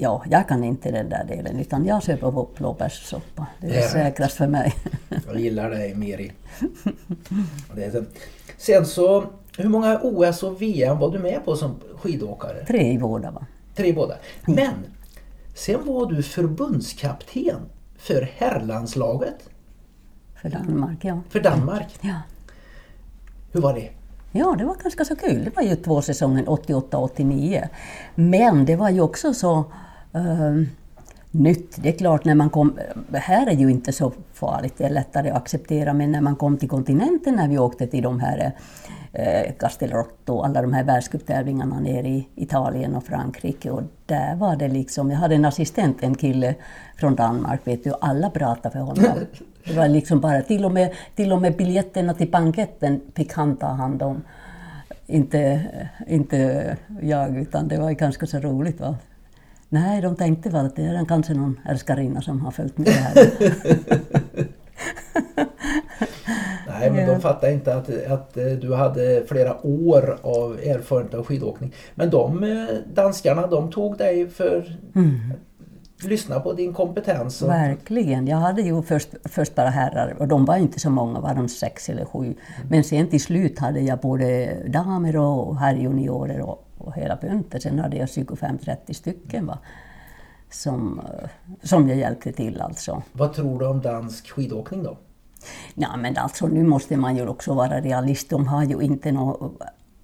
[0.02, 3.48] Ja, jag kan inte den där delen utan jag köper på blåbärssoppa.
[3.62, 3.92] Det är Det är rätt.
[3.92, 4.74] säkrast för mig.
[5.28, 5.96] Jag gillar dig
[7.84, 8.04] är så.
[8.58, 9.26] Sen så,
[9.58, 12.66] hur många OS och VM var du med på som skidåkare?
[12.66, 13.46] Tre i båda va?
[13.76, 14.16] Tre båda.
[14.46, 14.74] Men
[15.56, 17.60] sen var du förbundskapten
[17.98, 19.50] för herrlandslaget
[20.42, 21.22] För Danmark, ja.
[21.30, 21.88] för Danmark.
[22.02, 22.16] Ja.
[23.52, 23.90] Hur var det?
[24.32, 25.44] Ja, det var ganska så kul.
[25.44, 27.68] Det var ju två säsonger, 88-89.
[28.16, 29.64] Men det var ju också så
[30.16, 30.64] Uh,
[31.32, 31.84] nytt.
[31.84, 32.78] Det är klart, när man kom...
[33.14, 35.94] Här är ju inte så farligt, det är lättare att acceptera.
[35.94, 38.52] Men när man kom till kontinenten, när vi åkte till de här
[39.14, 43.72] eh, Castelrotto och alla de här världscuptävlingarna nere i Italien och Frankrike.
[43.72, 45.12] Och där var det liksom...
[45.12, 46.56] Jag hade en assistent, en kille
[46.98, 49.06] från Danmark, vet du, och alla pratade för honom.
[49.66, 53.58] Det var liksom bara, till och med, till och med biljetterna till banketten fick han
[53.58, 54.22] ta hand om.
[55.06, 55.62] Inte,
[56.08, 58.80] inte jag, utan det var ganska så roligt.
[58.80, 58.96] Va?
[59.70, 63.32] Nej, de tänkte väl att det är kanske någon älskarinna som har följt med här.
[66.68, 71.26] Nej, men de fattade inte att, att eh, du hade flera år av erfarenhet av
[71.26, 71.74] skidåkning.
[71.96, 74.78] Men de eh, danskarna, de tog dig för
[76.04, 77.42] lyssna på din kompetens.
[77.42, 78.28] Och, Verkligen.
[78.28, 81.50] Jag hade ju först, först bara herrar och de var inte så många, var de
[81.50, 82.34] sex eller sju.
[82.70, 87.62] Men sen till slut hade jag både damer och herrjuniorer och, och hela bunten.
[87.62, 89.46] Sen hade jag 25-30 stycken.
[89.46, 89.60] Va?
[90.50, 91.02] som,
[91.64, 93.02] som jag hjälpte till alltså.
[93.12, 94.98] Vad tror du om dansk skidåkning då?
[95.74, 98.30] Ja, men alltså nu måste man ju också vara realist.
[98.30, 99.58] De har ju inte någon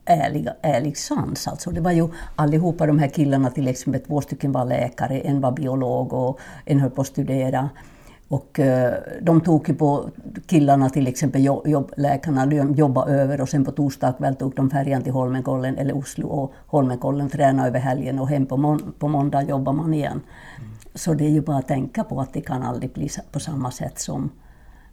[0.05, 1.47] ärlig, ärlig sans.
[1.47, 5.41] Alltså, det var ju allihopa de här killarna, till exempel två stycken var läkare, en
[5.41, 7.69] var biolog och en höll på att studera.
[8.27, 10.09] Och eh, de tog ju på
[10.47, 14.69] killarna, till exempel jobb, läkarna, de jobbade över och sen på torsdag kväll tog de
[14.69, 19.07] färjan till Holmenkollen eller Oslo och Holmenkollen tränade över helgen och hem på, må på
[19.07, 20.11] måndag jobbar man igen.
[20.11, 20.71] Mm.
[20.95, 23.71] Så det är ju bara att tänka på att det kan aldrig bli på samma
[23.71, 24.29] sätt som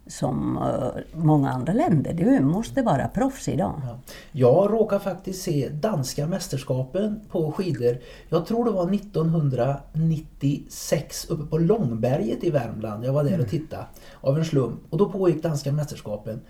[0.07, 2.15] som uh, många andra länder.
[2.15, 3.81] Du måste vara proffs idag.
[3.85, 3.99] Ja.
[4.33, 7.99] Jag råkar faktiskt se danska mästerskapen på skidor.
[8.29, 13.05] Jag tror det var 1996 uppe på Långberget i Värmland.
[13.05, 13.49] Jag var där och mm.
[13.49, 13.87] tittade
[14.21, 14.81] av en slump.
[14.91, 16.41] Och då pågick danska mästerskapen.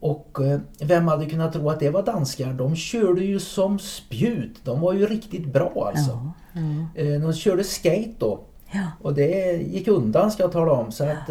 [0.00, 2.52] Och uh, vem hade kunnat tro att det var danskar?
[2.52, 4.64] De körde ju som spjut.
[4.64, 6.10] De var ju riktigt bra alltså.
[6.10, 6.32] Ja,
[6.94, 7.02] ja.
[7.02, 8.40] Uh, de körde skate då.
[9.02, 10.92] Och det gick undan ska jag tala om.
[10.92, 11.30] Så att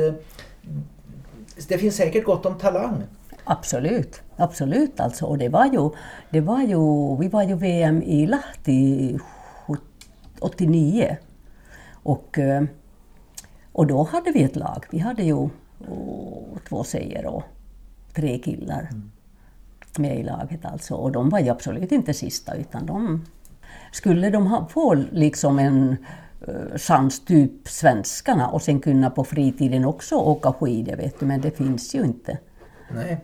[1.68, 3.04] det finns säkert gott om talang.
[3.44, 5.26] Absolut, absolut alltså.
[5.26, 5.90] Och det var ju,
[6.30, 9.18] det var ju, vi var ju VM i Lahti
[10.40, 11.18] 89.
[11.94, 12.64] Och, eh,
[13.72, 14.86] och då hade vi ett lag.
[14.90, 15.50] Vi hade ju
[16.70, 17.44] två tjejer och
[18.14, 19.12] tre killar mm.
[19.98, 20.96] med i laget alltså.
[20.96, 23.26] Och de var ju absolut inte sista utan de
[23.92, 25.98] skulle de ha, få liksom en
[26.76, 31.52] chans, typ svenskarna, och sen kunna på fritiden också åka skidor, vet du, men det
[31.52, 32.38] finns ju inte.
[32.96, 33.18] Nej.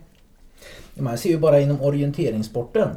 [0.94, 2.88] Man ser ju bara inom orienteringssporten.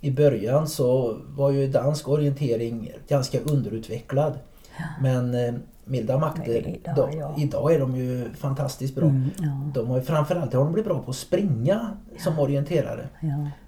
[0.00, 4.38] I början så var ju dansk orientering ganska underutvecklad.
[4.78, 4.84] Ja.
[5.02, 7.34] Men eh, milda makter, idag, då, ja.
[7.38, 9.08] idag, är de ju fantastiskt bra.
[9.08, 9.70] Mm, ja.
[9.74, 13.08] De har ju, framförallt har de blivit bra på att springa som orienterare.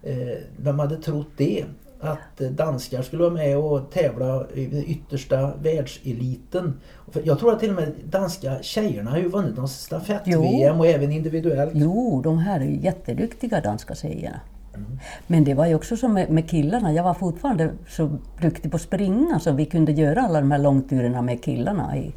[0.02, 1.64] Eh, vem hade trott det?
[2.02, 6.80] Att danskar skulle vara med och tävla i den yttersta världseliten.
[7.24, 11.12] Jag tror att till och med danska tjejerna har ju vunnit någon stafett-VM och även
[11.12, 11.72] individuellt.
[11.74, 14.40] Jo, de här är jätteduktiga danska tjejerna.
[14.74, 14.98] Mm.
[15.26, 18.76] Men det var ju också som med, med, killarna, jag var fortfarande så duktig på
[18.76, 22.14] att springa så vi kunde göra alla de här långturerna med killarna, i,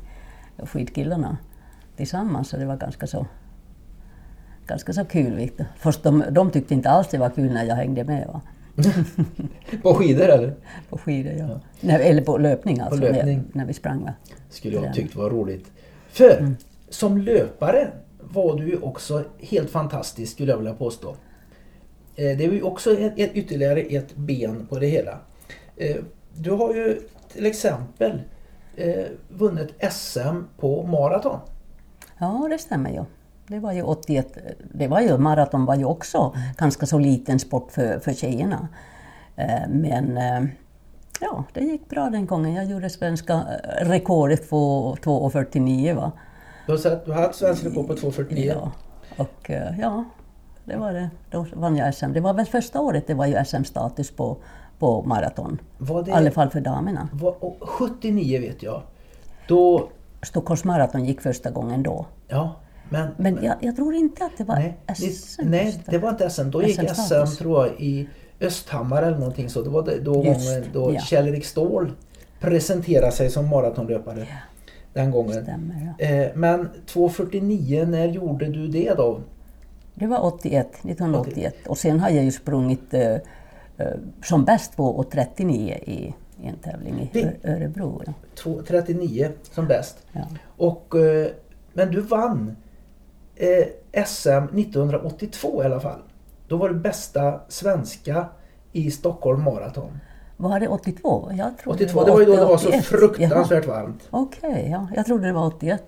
[0.57, 1.37] skidkillarna
[1.95, 2.49] tillsammans.
[2.49, 3.25] Så det var ganska så,
[4.67, 5.49] ganska så kul.
[5.77, 8.27] Först de, de tyckte inte alls det var kul när jag hängde med.
[8.27, 8.41] Va?
[9.81, 10.55] På skidor eller?
[10.89, 11.47] På skidor ja.
[11.49, 11.59] ja.
[11.81, 12.97] Nej, eller på löpning alltså.
[12.97, 13.37] På löpning.
[13.37, 14.03] När, när vi sprang.
[14.03, 14.13] Va?
[14.49, 15.71] Skulle jag tyckt var roligt.
[16.09, 16.55] För mm.
[16.89, 17.87] som löpare
[18.19, 21.09] var du ju också helt fantastisk skulle jag vilja påstå.
[22.15, 25.19] Eh, det är ju också ett, ett, ytterligare ett ben på det hela.
[25.77, 25.95] Eh,
[26.33, 27.01] du har ju
[27.33, 28.21] till exempel
[28.75, 31.39] eh, vunnit SM på maraton.
[32.19, 33.03] Ja, det stämmer ju.
[33.47, 34.37] Det var ju 81,
[34.73, 38.67] det var ju, maraton var ju också ganska så liten sport för, för tjejerna.
[39.35, 40.43] Eh, men eh,
[41.21, 42.53] ja, det gick bra den gången.
[42.53, 46.11] Jag gjorde svenska eh, rekordet på 2.49 va.
[46.65, 48.45] Du har, du har haft svensk rekord på 2.49?
[48.45, 48.71] Ja,
[49.17, 50.03] och ja,
[50.63, 51.09] det var det.
[51.31, 52.13] Då vann jag SM.
[52.13, 54.37] Det var väl första året det var ju SM-status på,
[54.79, 55.61] på maraton.
[56.07, 57.09] I alla fall för damerna.
[57.13, 58.81] Var, 79 vet jag.
[59.47, 59.89] Då...
[60.21, 62.05] Stockholms maraton gick första gången då.
[62.27, 62.55] Ja,
[62.89, 65.41] men, men jag, jag, tror inte att det var nej, SM.
[65.45, 66.49] Nej, det var inte SM.
[66.49, 68.09] Då gick SM, SM tror jag i
[68.41, 69.61] Östhammar eller någonting så.
[69.61, 70.99] Det var då gången då ja.
[70.99, 71.91] Kjell-Erik Ståhl
[72.39, 74.19] presenterade sig som maratonlöpare.
[74.19, 74.25] Ja.
[74.93, 75.43] Den gången.
[75.43, 76.05] Stämmer, ja.
[76.05, 79.21] eh, men 2.49, när gjorde du det då?
[79.93, 81.67] Det var 81, 1981.
[81.67, 83.19] Och sen har jag ju sprungit eh, eh
[84.23, 85.91] som bäst på 39 i,
[86.41, 88.01] i en tävling i Örebro.
[88.05, 88.13] Ja.
[88.67, 89.97] 39 som bäst.
[90.11, 90.21] Ja.
[90.57, 91.27] Och, eh,
[91.73, 92.55] men du vann
[93.35, 95.99] eh, SM 1982 i alla fall.
[96.47, 98.25] Då var det bästa svenska
[98.71, 99.99] i Stockholm Marathon.
[100.37, 101.31] Var det 82?
[101.37, 103.81] Jag 82, det var, det var ju då det var så fruktansvärt Jaha.
[103.81, 104.07] varmt.
[104.09, 104.87] Okej, okay, ja.
[104.95, 105.83] jag trodde det var 81.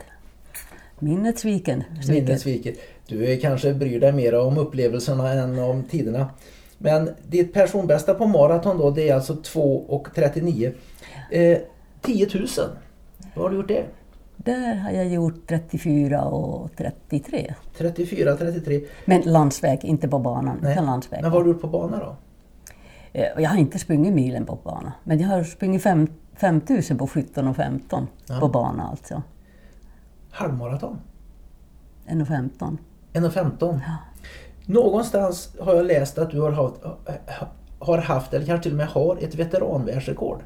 [1.00, 1.84] Minnet sviken.
[2.08, 2.74] Minnet sviker.
[3.08, 6.30] Du kanske bryr dig mer om upplevelserna än om tiderna.
[6.78, 10.74] Men ditt personbästa på maraton då det är alltså 2.39.
[11.32, 11.58] Eh,
[12.02, 12.48] 10 000.
[13.36, 13.86] Vad har du gjort det?
[14.38, 17.54] Där har jag gjort 34 och 33.
[17.78, 18.82] 34, 33.
[19.06, 20.60] Men landsväg, inte på banan.
[20.62, 20.76] Nej.
[20.76, 21.22] landsväg.
[21.22, 22.16] Men vad har du gjort på bana då?
[23.14, 24.94] Eh, jag har inte sprungit milen på bana.
[25.04, 25.84] Men jag har sprungit
[26.36, 28.40] 5000 på 17 och 15 ja.
[28.40, 29.24] på bana alltså.
[30.32, 31.00] Halvmaraton?
[32.08, 32.78] 1.15.
[33.14, 33.80] 1.15?
[33.88, 33.96] Ja.
[34.66, 36.76] Någonstans har jag läst att du har haft,
[37.80, 40.44] har haft, eller kanske till och med har, ett veteranvärldsrekord.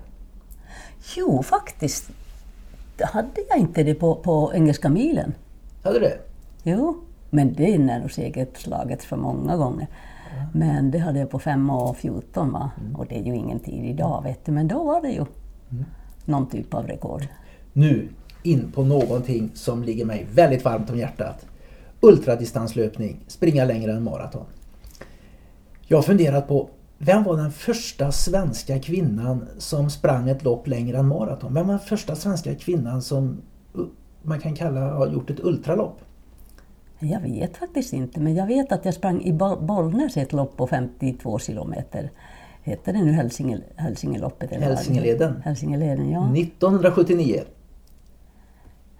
[1.15, 2.11] Jo, faktiskt
[3.05, 5.33] hade jag inte det på, på Engelska milen.
[5.83, 6.19] Hade du det?
[6.63, 6.97] Jo,
[7.29, 9.87] men det är nog säkert slagits för många gånger.
[10.35, 10.45] Ja.
[10.53, 12.71] Men det hade jag på 5 och 14 va?
[12.81, 12.95] Mm.
[12.95, 15.25] och det är ju ingen tid idag vet du, men då var det ju
[15.71, 15.85] mm.
[16.25, 17.27] någon typ av rekord.
[17.73, 18.09] nu
[18.43, 21.45] in på någonting som ligger mig väldigt varmt om hjärtat.
[22.01, 24.45] Ultradistanslöpning, springa längre än maraton.
[25.87, 26.69] Jag har funderat på
[27.03, 31.53] vem var den första svenska kvinnan som sprang ett lopp längre än maraton?
[31.53, 33.41] Vem var den första svenska kvinnan som
[34.21, 36.01] man kan kalla har gjort ett ultralopp?
[36.99, 40.67] Jag vet faktiskt inte, men jag vet att jag sprang i Bollnäs ett lopp på
[40.67, 42.11] 52 kilometer.
[42.63, 44.51] Hette det nu Hälsinge, Hälsingeloppet?
[44.51, 45.41] Eller Hälsingeleden.
[45.41, 46.19] Hälsingeleden, ja.
[46.19, 47.43] 1979.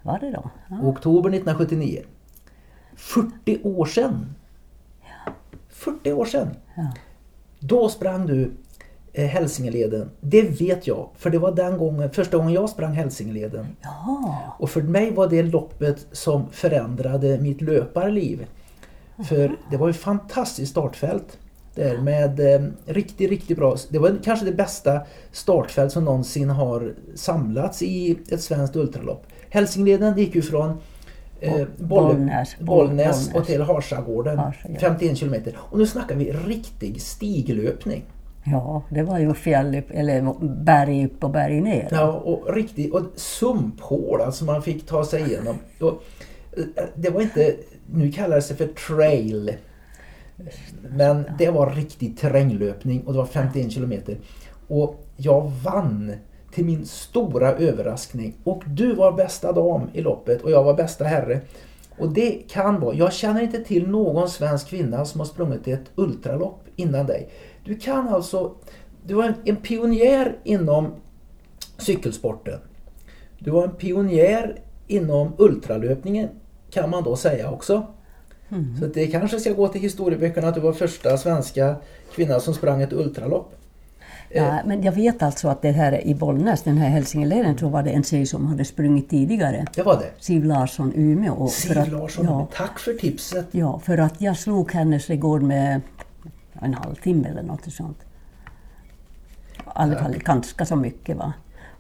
[0.02, 0.50] Var det då?
[0.70, 0.82] Ja.
[0.84, 2.02] Oktober 1979.
[2.96, 4.36] 40 år sedan!
[5.02, 5.34] Ja.
[5.70, 6.48] 40 år sedan!
[6.76, 6.88] Ja.
[7.64, 8.52] Då sprang du
[9.14, 10.10] eh, Hälsingeleden.
[10.22, 13.68] Det vet jag, för det var den gången, första gången jag sprang Hälsingeleden.
[13.82, 14.56] Ja.
[14.60, 18.46] Och för mig var det loppet som förändrade mitt löparliv.
[19.28, 21.38] För det var ett fantastiskt startfält.
[21.76, 23.78] Där med eh, riktigt, riktigt bra.
[23.90, 29.26] Det var kanske det bästa startfält som någonsin har samlats i ett svenskt ultralopp.
[29.50, 30.78] Hälsingeleden gick ju från
[31.42, 34.38] eh, Bollnäs, Bollnäs och till Harsagården.
[34.38, 34.80] Harsa, ja.
[34.80, 35.54] 51 kilometer.
[35.58, 38.04] Och nu snackar vi riktig stiglöpning.
[38.44, 41.88] Ja, det var ju fjäll eller berg upp och berg ner.
[41.92, 45.56] Ja, och riktigt och sumphål alltså man fick ta sig igenom.
[45.80, 46.04] Och,
[46.58, 47.56] eh, det var inte,
[47.94, 49.54] nu kallar det för trail.
[50.90, 54.18] Men det var riktig terränglöpning och det var 51 kilometer.
[54.68, 56.14] Och jag vann
[56.52, 58.34] till min stora överraskning.
[58.44, 61.42] Och du var bästa dam i loppet och jag var bästa herre.
[61.98, 65.92] Och det kan vara, jag känner inte till någon svensk kvinna som har sprungit ett
[65.96, 67.30] ultralopp innan dig.
[67.66, 68.56] Du kan alltså,
[69.06, 70.94] du var en, en pionjär inom
[71.78, 72.60] cykelsporten.
[73.40, 76.30] Du var en pionjär inom ultralöpningen
[76.72, 77.88] kan man då säga också.
[78.50, 78.78] Mm.
[78.80, 81.76] Så det kanske ska gå till historieböckerna att du var första svenska
[82.16, 83.56] kvinna som sprang ett ultralopp.
[84.34, 84.66] Ja, eh.
[84.66, 87.90] men jag vet alltså att det här i Bollnäs, den här Hälsingeleden, så var det
[87.90, 89.66] en tjej som hade sprungit tidigare.
[89.76, 90.12] Det var det?
[90.20, 91.48] Siv Larsson, Umeå.
[91.48, 93.48] Siv att, Larsson, ja, tack för tipset!
[93.52, 95.82] Ja, för att jag slog hennes rekord med
[96.54, 97.98] en halvtimme eller något sånt.
[99.58, 101.18] I alla fall ganska så mycket.
[101.18, 101.34] Va?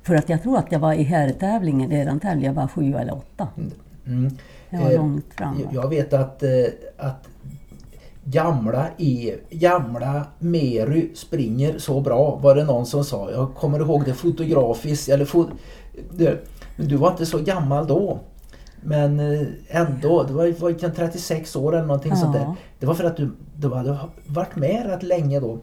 [0.03, 3.13] För att jag tror att jag var i herrtävlingen, eran tävling, jag var sju eller
[3.13, 3.47] åtta.
[3.57, 3.71] Mm.
[4.05, 4.37] mm.
[4.69, 5.67] Jag var eh, långt fram.
[5.71, 6.49] Jag vet att, eh,
[6.97, 7.27] att
[8.23, 13.31] gamla, e, gamla Mary springer så bra var det någon som sa.
[13.31, 15.09] Jag kommer ihåg det fotografiskt.
[15.09, 15.49] Eller fot,
[16.75, 18.19] men du var inte så gammal då.
[18.83, 22.17] Men eh, ändå, du var, var 36 år eller någonting ja.
[22.17, 22.55] sånt där.
[22.79, 25.59] Det var för att du, du hade varit med rätt länge då.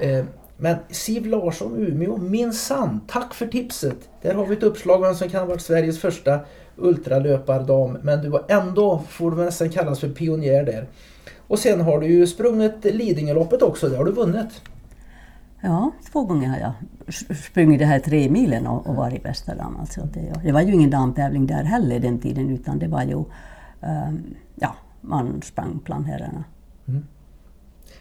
[0.00, 0.24] Eh,
[0.56, 3.96] men Siv Larsson, Umeå, minsann, tack för tipset!
[4.22, 6.40] Där har vi ett uppslag vem som kan ha varit Sveriges första
[6.76, 7.98] ultralöpardam.
[8.02, 10.86] Men du var ändå, får du nästan kallas för pionjär där.
[11.46, 14.62] Och sen har du ju sprungit Lidingöloppet också, det har du vunnit.
[15.60, 16.72] Ja, två gånger har jag
[17.36, 19.76] sprungit det här tre milen och, och varit bästa dam.
[19.80, 23.14] Alltså det, det, var ju ingen damtävling där heller den tiden utan det var ju,
[23.14, 26.44] um, ja, man sprang bland herrarna.
[26.88, 27.06] Mm.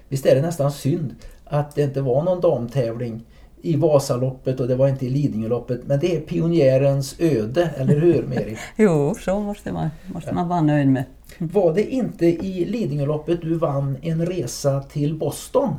[0.09, 3.23] Visst är det nästan synd att det inte var någon damtävling
[3.65, 5.81] i Vasaloppet och det var inte i Lidingöloppet.
[5.85, 8.57] Men det är pionjärens öde, eller hur Meri?
[8.75, 11.03] jo, så måste man, måste man vara nöjd med.
[11.37, 15.75] Var det inte i Lidingöloppet du vann en resa till Boston?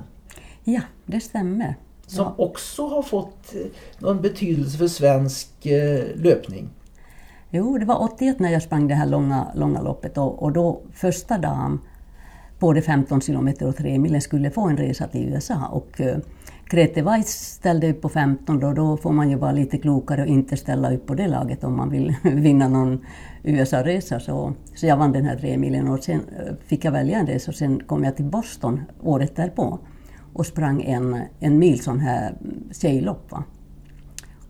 [0.64, 1.74] Ja, det stämmer.
[2.06, 2.34] Som ja.
[2.44, 3.60] också har fått eh,
[3.98, 6.68] någon betydelse för svensk eh, löpning.
[7.50, 10.80] Jo, det var 81 när jag sprang det här långa, långa loppet och, och då
[10.92, 11.80] första dagen
[12.58, 15.66] både 15 kilometer och 3 milen skulle få en resa till USA.
[15.72, 16.16] Och, uh,
[16.68, 20.28] Grete Weiss ställde upp på 15 och då får man ju vara lite klokare och
[20.28, 23.04] inte ställa upp på det laget om man vill vinna någon
[23.42, 24.20] USA-resa.
[24.20, 27.26] Så, så jag vann den här tre milen och sen eh, fick jag välja en
[27.26, 29.78] resa och sen kom jag till Boston året därpå
[30.32, 32.34] och sprang en, en mil sån här
[32.72, 33.30] tjejlopp.
[33.32, 33.44] Va?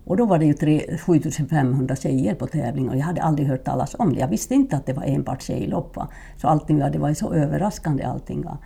[0.05, 3.63] Och då var det ju 3, 7500 tjejer på tävling och jag hade aldrig hört
[3.63, 4.19] talas om det.
[4.19, 5.95] Jag visste inte att det var enbart tjejlopp.
[5.95, 6.07] Va?
[6.37, 8.43] Så allting det var ju så överraskande allting.
[8.43, 8.57] Va?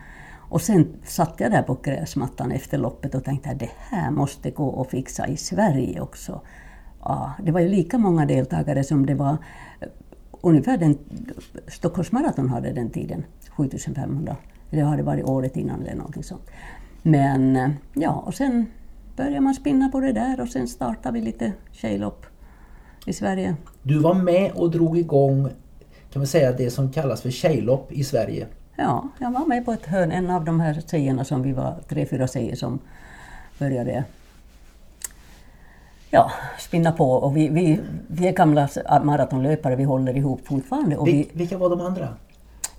[0.52, 4.50] Och sen satt jag där på gräsmattan efter loppet och tänkte att det här måste
[4.50, 6.40] gå att fixa i Sverige också.
[7.00, 9.36] Ja, det var ju lika många deltagare som det var
[9.80, 9.88] eh,
[10.40, 10.98] ungefär den
[11.68, 13.24] Stockholms maraton hade den tiden,
[13.56, 14.36] 7500.
[14.70, 16.50] Det hade varit året innan eller någonting sånt.
[17.02, 18.66] Men eh, ja, och sen
[19.16, 22.26] började man spinna på det där och sen startade vi lite tjejlopp
[23.06, 23.56] i Sverige.
[23.82, 25.48] Du var med och drog igång
[26.12, 28.46] kan man säga det som kallas för tjejlopp i Sverige?
[28.82, 31.74] Ja, jag var med på ett hörn, en av de här tjejerna som vi var,
[31.88, 32.78] tre, fyra tjejer som
[33.58, 34.04] började
[36.10, 37.12] ja, spinna på.
[37.12, 38.68] Och vi, vi, vi är gamla
[39.02, 40.96] maratonlöpare, vi håller ihop fortfarande.
[40.96, 42.08] Och vi, vilka var de andra?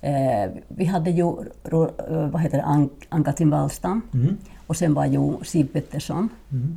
[0.00, 1.28] Eh, vi hade ju
[1.72, 4.36] eh, vad heter det, An Ann-Katrin Wallstam Mm.
[4.66, 6.28] och sen var ju Siw Pettersson.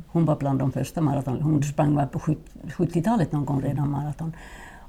[0.06, 1.42] Hon var bland de första maraton.
[1.42, 4.32] Hon sprang väl på 70-talet någon gång redan maraton.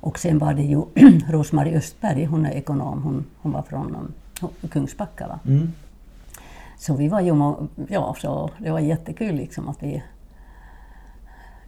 [0.02, 0.82] Och sen var det ju
[1.30, 4.14] Rosmarie Östberg, hon är ekonom, hon, hon var från
[4.70, 5.28] Kungsbacka.
[5.28, 5.40] Va?
[5.46, 5.72] Mm.
[6.78, 7.54] Så vi var ju,
[7.90, 10.04] ja, så det var jättekul liksom att vi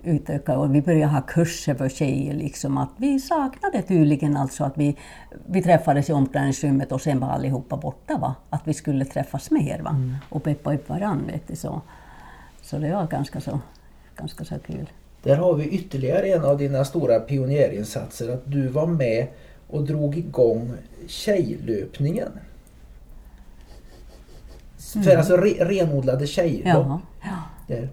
[0.04, 2.34] utökade och vi började ha kurser för tjejer.
[2.34, 4.98] Liksom, att vi saknade tydligen alltså att vi,
[5.46, 8.18] vi träffades i omklädningsrummet och sen var allihopa borta.
[8.18, 8.36] Va?
[8.50, 9.96] Att vi skulle träffas mer va?
[10.30, 11.34] och peppa upp varandra.
[11.54, 11.82] Så.
[12.62, 13.60] så det var ganska så,
[14.16, 14.90] ganska så kul.
[15.24, 18.34] Där har vi ytterligare en av dina stora pionjärinsatser.
[18.34, 19.28] Att du var med
[19.68, 20.74] och drog igång
[21.08, 22.32] tjejlöpningen.
[25.04, 26.66] För alltså re, renodlade tjejlopp.
[26.66, 27.38] Ja, ja.
[27.68, 27.90] Där.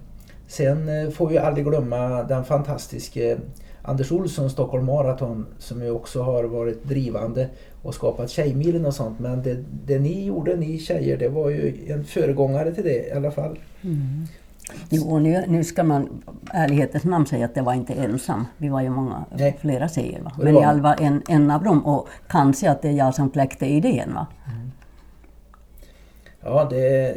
[0.46, 3.38] Sen eh, får vi aldrig glömma den fantastiske
[3.82, 7.48] Anders Olsson, Stockholm Marathon, som ju också har varit drivande
[7.82, 9.18] och skapat Tjejmilen och sånt.
[9.18, 13.12] Men det, det ni gjorde, ni tjejer, det var ju en föregångare till det i
[13.12, 13.58] alla fall.
[14.90, 18.46] Jo, och nu, nu ska man ärlighetens namn säga att jag var inte ensam.
[18.56, 19.56] Vi var ju många, Nej.
[19.60, 20.20] flera tjejer.
[20.20, 20.32] Va?
[20.36, 23.30] Det Men jag var en, en av dem och kanske att det är jag som
[23.30, 24.14] kläckte idén.
[24.14, 24.26] Va?
[26.48, 27.16] Ja, det är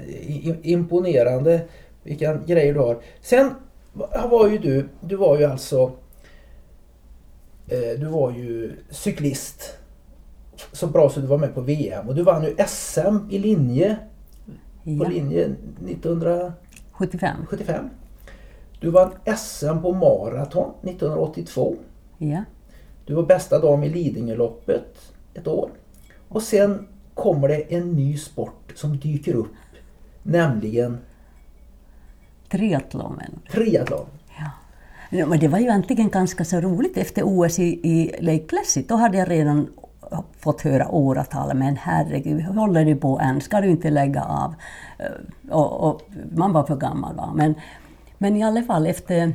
[0.64, 1.62] imponerande
[2.04, 2.98] vilka grejer du har.
[3.22, 3.50] Sen
[3.94, 5.92] va- var ju du, du var ju alltså
[7.68, 9.78] eh, du var ju cyklist.
[10.72, 13.98] Så bra så du var med på VM och du vann ju SM i linje
[14.84, 15.08] på Ja.
[15.10, 15.50] linje
[15.88, 17.46] 1975.
[17.50, 17.90] 75.
[18.80, 21.76] Du vann SM på maraton 1982.
[22.18, 22.44] Ja.
[23.06, 25.70] Du var bästa dam i Lidingöloppet ett år.
[26.30, 29.54] Och sen kommer det en ny sport som dyker upp.
[30.24, 30.98] Nämligen
[32.50, 33.40] Triathlonen.
[33.52, 34.06] triathlon.
[35.10, 38.86] Ja, men det var ju egentligen ganska så roligt efter OS i, i Lake Placid.
[38.88, 39.68] Då hade jag redan
[40.40, 43.42] fått höra åratal, men herregud, håller du på än?
[43.42, 44.54] Ska du inte lägga av?
[45.00, 45.06] Eh,
[45.50, 46.02] Och, och
[46.36, 47.16] man var för gammal.
[47.16, 47.32] Va?
[47.36, 47.56] Men,
[48.18, 49.34] men i alla fall efter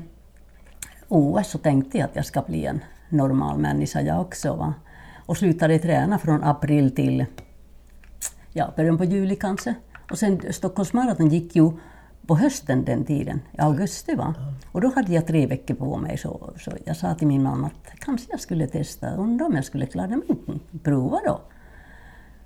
[1.08, 4.54] OS så tänkte jag att jag ska bli en normal människa jag också.
[4.54, 4.74] Va?
[5.26, 7.24] Och slutade träna från april till
[8.57, 9.74] ja, början på juli kanske.
[10.11, 11.70] Och sen Stockholms Marathon gick ju
[12.26, 14.14] på hösten den tiden, i augusti.
[14.14, 14.34] Va?
[14.72, 16.18] Och då hade jag tre veckor på mig.
[16.18, 19.64] Så, så jag sa till min mamma att kanske jag skulle testa, undrar om jag
[19.64, 20.09] skulle klara.
[20.09, 21.40] Men prova då.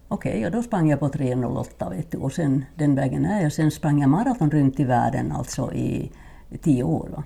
[0.08, 2.18] Okej, och då sprang jag på 3.08 vet du.
[2.18, 3.52] och sen den vägen är jag.
[3.52, 6.12] Sen sprang jag maraton runt i världen alltså i,
[6.50, 7.08] i tio år.
[7.08, 7.24] Va?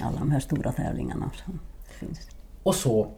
[0.00, 2.28] Alla de här stora tävlingarna som finns.
[2.62, 3.10] Och så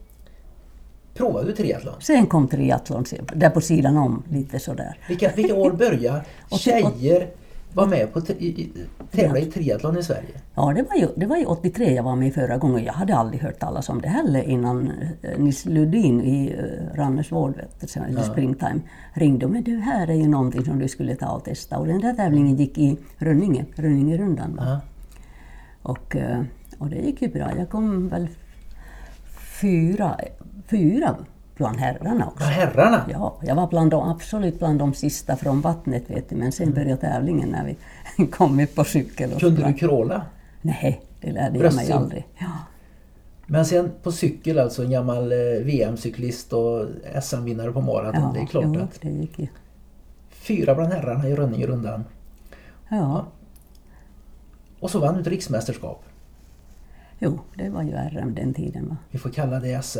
[1.16, 1.94] provade du triathlon.
[2.00, 3.04] Sen kom triathlon
[3.34, 4.98] där på sidan om, lite sådär.
[5.08, 7.26] Vilka, vilka år börjar Och- tjejer
[7.72, 8.20] vara med på
[9.10, 10.40] tävla i triathlon i Sverige?
[10.54, 12.84] Ja, det var, ju, det var ju 83 jag var med förra gången.
[12.84, 14.92] Jag hade aldrig hört talas om det heller innan
[15.22, 16.56] eh, Nils Ludin i
[16.94, 18.80] Rannersvård, du, sen i Springtime,
[19.14, 19.46] ringde.
[19.46, 21.78] Men du, här är ju någonting som du skulle ta och testa.
[21.78, 24.60] Och den där tävlingen gick i Rönninge, Rönningerundan.
[24.60, 24.80] Ja.
[25.82, 26.42] Och, eh,
[26.78, 27.50] och det gick ju bra.
[27.58, 28.28] Jag kom väl
[29.60, 30.16] fyra,
[30.70, 31.16] fyra
[31.56, 32.44] bland herrarna också.
[32.44, 33.04] Ja, herrarna!
[33.12, 36.36] Ja, jag var bland de, absolut bland de sista från vattnet, vet du.
[36.36, 39.32] men sen började tävlingen när vi kom upp på cykel.
[39.32, 40.22] Och Kunde du crawla?
[40.62, 42.26] Nej, det lärde jag mig aldrig.
[42.38, 42.46] Ja.
[43.46, 46.86] Men sen på cykel alltså, en gammal eh, VM-cyklist och
[47.22, 48.22] SM-vinnare på maraton.
[48.22, 49.46] Ja, det är klart jo, att det gick ju.
[50.30, 52.04] fyra bland herrarna i Rönningerundan.
[52.88, 53.26] Ja,
[54.80, 56.04] Och så vann du ett riksmästerskap.
[57.18, 58.88] jo, det var ju RM den tiden.
[58.88, 58.96] Va?
[59.10, 59.98] Vi får kalla det SM.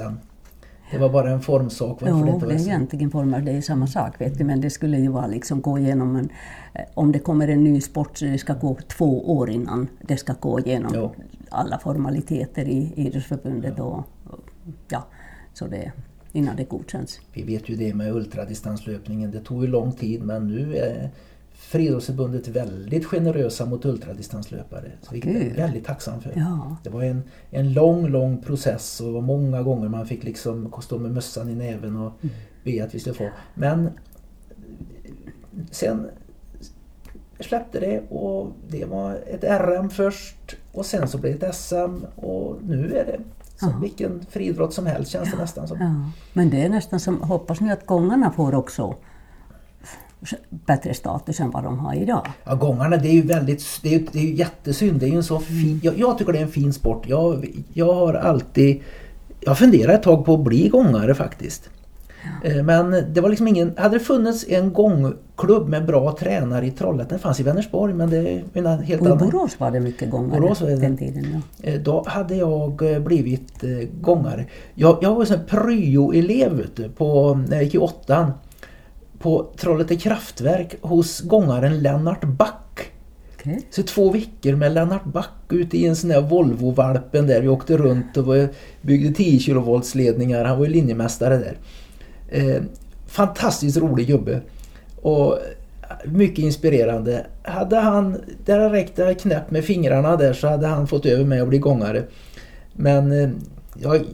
[0.91, 2.68] Det var bara en formsak varför det Jo, inte det var är SM.
[2.68, 5.78] egentligen former, det är samma sak, vet du, men det skulle ju vara liksom gå
[5.78, 6.28] igenom en...
[6.74, 10.16] eh, Om det kommer en ny sport så det ska gå två år innan det
[10.16, 11.14] ska gå igenom Jo.
[11.51, 14.05] alla formaliteter i idrottsförbundet och
[14.89, 15.07] ja,
[15.55, 15.93] så det,
[16.32, 17.20] innan det godkänns.
[17.32, 19.30] Vi vet ju det med ultradistanslöpningen.
[19.30, 21.11] Det tog ju lång tid men nu är
[21.59, 24.90] Friidrottsförbundet väldigt generösa mot ultradistanslöpare.
[25.02, 26.32] Så vilket jag är väldigt tacksam för.
[26.36, 30.24] Ja, Det var en, en lång, lång process och det var många gånger man fick
[30.24, 32.12] liksom stå med mössan i näven och
[32.64, 33.28] be att vi skulle få.
[33.54, 33.90] Men
[35.70, 36.07] sen
[37.40, 42.04] släppte det och det var ett RM först och sen så blev det ett SM
[42.16, 43.18] och nu är det
[43.57, 43.78] som Ja.
[43.82, 45.78] vilken friidrott som helst känns det nästan som.
[45.80, 46.11] ja.
[46.32, 48.94] Men det är nästan som, hoppas nu att gångarna får också
[50.51, 52.27] bättre status än vad de har idag.
[52.45, 55.01] Ja, gångarna det är ju väldigt, det är det är ju jättesynd.
[55.01, 57.05] Det är en så fin, jag, jag tycker det är en fin sport.
[57.09, 58.81] Jag, jag har alltid,
[59.41, 61.71] jag funderar ett tag på att bli gångare faktiskt.
[62.45, 63.75] Eh, Men det var liksom ingen...
[63.77, 68.11] Hade det funnits en gångklubb med bra tränare i Trollhättan, det fanns i Vänersborg men
[68.11, 69.31] det är en helt Och i annan.
[69.31, 70.77] Borås var det mycket gångare Borås var det.
[70.77, 71.43] den tiden.
[71.62, 71.69] Ja.
[71.71, 73.64] Eh, Då hade jag eh, blivit
[74.01, 74.47] gångare.
[74.75, 78.33] Jag, jag var en sån pryo-elev på, när jag gick i åttan.
[79.27, 82.93] På Trollhätte kraftverk hos gångaren Lennart Back.
[83.35, 83.61] Okej.
[83.70, 87.41] Så två veckor med Lennart Back ute i en sån där Volvo-valpen där.
[87.41, 88.35] Vi åkte runt och
[88.81, 90.45] byggde 10 kV-ledningar.
[90.45, 91.57] Han var ju linjemästare där.
[92.29, 92.62] Eh,
[93.07, 94.41] fantastiskt rolig gubbe.
[95.03, 95.39] Och
[96.05, 97.27] mycket inspirerande.
[97.43, 101.41] Hade han, där det räckte knäpp med fingrarna där så hade han fått över mig
[101.41, 102.03] att bli gångare.
[102.72, 103.29] Men eh,
[103.83, 104.05] jag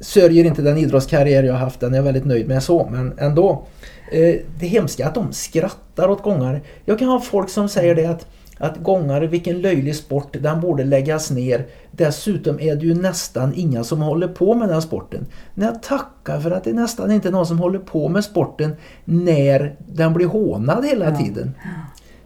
[0.00, 3.66] sörjer inte den idrottskarriär jag haft, den är jag väldigt nöjd med så, men ändå.
[4.12, 6.60] Eh, det hemska är att de skrattar åt gångare.
[6.84, 8.26] Jag kan ha folk som säger det att,
[8.58, 11.66] att gångare, vilken löjlig sport, den borde läggas ner.
[11.90, 15.26] Dessutom är det ju nästan inga som håller på med den sporten.
[15.54, 18.76] När jag tackar för att det är nästan inte någon som håller på med sporten
[19.04, 21.16] när den blir hånad hela Ja.
[21.16, 21.54] tiden.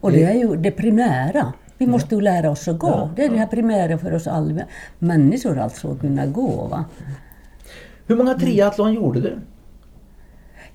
[0.00, 1.52] Och det är ju det primära.
[1.78, 2.88] Vi måste ju lära oss att gå.
[2.88, 4.62] Ja, Det är det här primära för oss alla
[4.98, 6.66] människor alltså, att kunna gå.
[6.70, 6.84] Va?
[8.06, 9.38] Hur många triathlon gjorde du?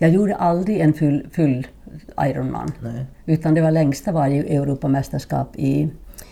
[0.02, 1.68] Jag gjorde aldrig en full, full
[2.22, 2.72] Ironman.
[2.84, 3.06] Nej.
[3.26, 5.90] Utan det var längsta var ju Europamästerskap i,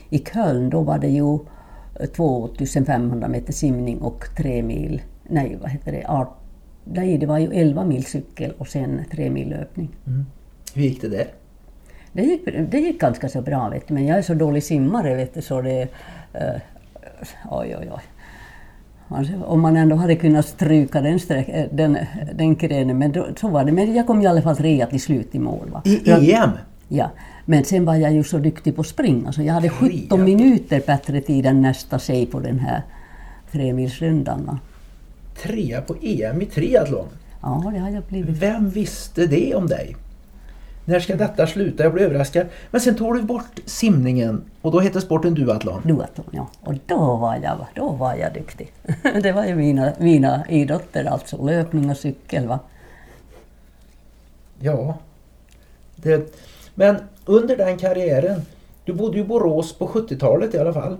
[0.09, 0.69] i Köln.
[0.69, 1.33] Då var det ju
[1.99, 6.37] eh, 2500 meter simning och tre mil, nej vad heter det, art,
[6.83, 9.89] nej det var ju 11 mil cykel och sen tre mil löpning.
[10.73, 11.27] Hur gick det där?
[12.13, 15.15] Det gick, det gick ganska så bra vet du, men jag är så dålig simmare
[15.15, 15.81] vet du så det...
[16.33, 16.61] eh,
[17.49, 18.01] oj oj oj.
[19.11, 21.97] Alltså, om man ändå hade kunnat stryka den, sträck, eh, den,
[22.35, 23.71] den grenen, men då, så var det.
[23.71, 25.69] Men jag kom i alla fall trea till slut i mål.
[25.71, 25.81] Va?
[25.85, 26.49] I EM?
[26.87, 27.11] Ja,
[27.45, 30.23] men sen var jag ju så duktig på att springa så jag hade 17 Trea.
[30.23, 32.81] minuter bättre tid än nästa sig på den här
[33.51, 34.59] tremilsrundan.
[35.43, 37.07] Trea på EM i triathlon.
[37.41, 38.37] Ja, det har jag blivit.
[38.37, 39.95] Vem visste det om dig?
[40.89, 41.83] När ska detta sluta?
[41.83, 42.47] Jag blir överraskad.
[42.71, 45.81] Men sen tog du bort simningen och då hette sporten duathlon.
[45.85, 46.47] Duathlon, ja.
[46.61, 48.71] Och då var jag, då var jag duktig.
[49.23, 52.47] Det var ju mina, mina idrotter, alltså löpning och cykel.
[52.47, 52.59] Va?
[54.59, 54.97] Ja.
[55.95, 56.33] Det,
[56.75, 58.41] men under den karriären,
[58.85, 60.97] du bodde ju i Borås på 70-talet i alla fall.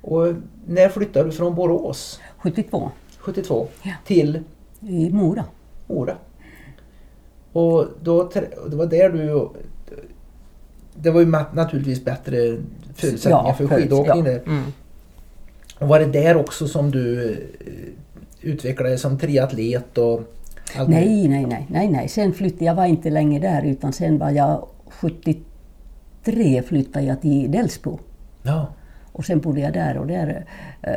[0.00, 0.34] Och
[0.66, 2.20] när flyttade du från Borås?
[2.38, 3.92] 72, 72 Ja.
[4.06, 4.40] till
[4.80, 5.44] i Mora.
[5.86, 6.14] Mora.
[7.54, 8.30] Och då,
[8.70, 9.48] det var där du...
[10.94, 12.56] Det var ju naturligtvis bättre
[12.94, 14.32] förutsättningar för förut, skidåkning ja.
[14.32, 14.42] där.
[14.46, 14.62] Mm.
[15.78, 20.22] Och var det där också som du eh, utvecklade som triatlet och
[20.76, 20.88] allt?
[20.88, 22.08] Nej, nej, nej, nej, nej.
[22.08, 27.50] Sen flyttade jag, var inte länge där utan sen var jag 73 flyttade jag till
[27.50, 27.98] Delsbo.
[28.42, 28.66] Ja.
[29.12, 30.46] Och sen bodde jag där och där
[30.82, 30.92] eh,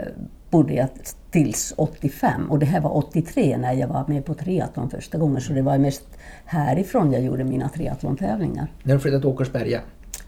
[0.49, 0.87] bodde jag
[1.31, 2.51] tills 85.
[2.51, 5.41] Och det här var 83 när jag var med på triathlon första gången.
[5.41, 6.03] Så det var mest
[6.45, 8.71] härifrån jag gjorde mina triathlon-tävlingar.
[8.83, 9.81] När du flyttade till Åkersberga?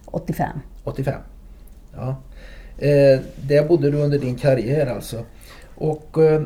[0.06, 0.60] 85.
[0.84, 1.22] 85.
[1.96, 2.16] Ja.
[2.78, 5.26] Eh, där bodde du under din karriär alltså.
[5.76, 6.42] Och eh,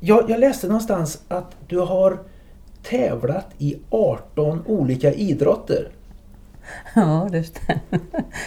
[0.00, 2.18] jag, jag läste någonstans att du har
[2.82, 5.88] tävlat i 18 olika idrotter.
[6.94, 8.00] Ja, det stämmer.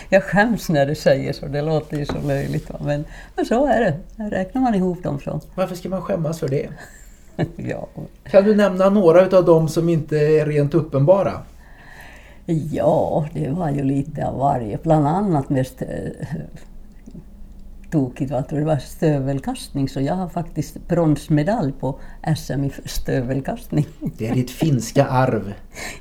[0.10, 1.46] Jag skäms när du säger så.
[1.46, 2.70] Det låter ju så löjligt.
[2.70, 2.80] Va?
[2.84, 3.06] Men,
[3.36, 4.24] men så är det.
[4.30, 5.42] Räknar man ihop dem så.
[5.56, 6.70] Varför ska man skämmas för det?
[7.56, 7.88] Ja,
[8.24, 11.34] Kan du nämna några utav dem som inte är rent uppenbara?
[12.46, 14.78] Ja, det var ju lite av varje.
[14.84, 15.88] Bland annat mest eh,
[17.92, 22.00] tokigt var att det var stövelkastning, så jag har faktiskt bronsmedalj på
[22.38, 23.86] SM i stövelkastning.
[24.18, 25.54] Det är ditt finska arv.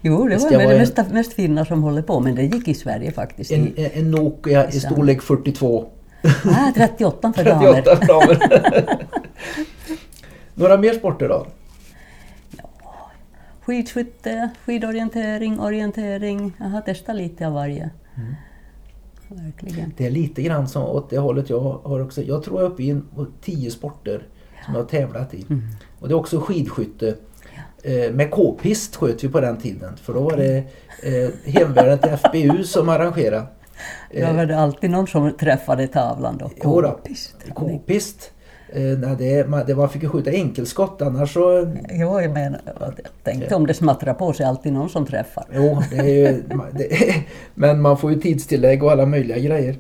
[0.03, 2.21] Jo, det Det var ska väl vara det en- mest, mest finnar som håller på,
[2.21, 3.53] men det gick i Sverige faktiskt.
[3.53, 5.85] En, I, en Nokia i storlek 42.
[6.45, 7.73] ah, 38 för damer.
[7.83, 8.39] 38 damer.
[10.55, 11.47] Några mer sporter då?
[13.61, 16.53] Skidskytte, skidorientering, orientering.
[16.59, 17.91] Jag har testat lite av varje.
[18.17, 18.35] Mm.
[19.31, 19.93] Verkligen.
[19.97, 22.23] Det är lite grann som åt det hållet jag har också.
[22.23, 23.01] Jag tror jag är uppe i
[23.41, 24.27] tio sporter
[24.65, 25.47] som jag har tävlat i.
[25.51, 25.63] Mm.
[26.01, 27.15] Och det är också skidskytte.
[27.83, 29.97] Eh, med k-pist sköt vi på den tiden.
[29.97, 30.57] För då var det
[31.03, 33.47] eh, hemvärnet FBU som arrangerade.
[34.13, 36.49] Då var det alltid någon som träffade tavlan då.
[36.49, 37.37] K-pist.
[37.55, 38.33] K-pist.
[38.73, 41.75] Eh, det, man, det var fick ju skjuta enkelskott annars så...
[41.91, 42.95] Jo, jag menar, jag
[43.25, 45.45] tänkte om det smattrar på sig alltid någon som träffar.
[45.53, 46.43] Jo, ju,
[46.73, 47.15] det,
[47.55, 49.77] men man får ju tidstillägg och alla möjliga grejer.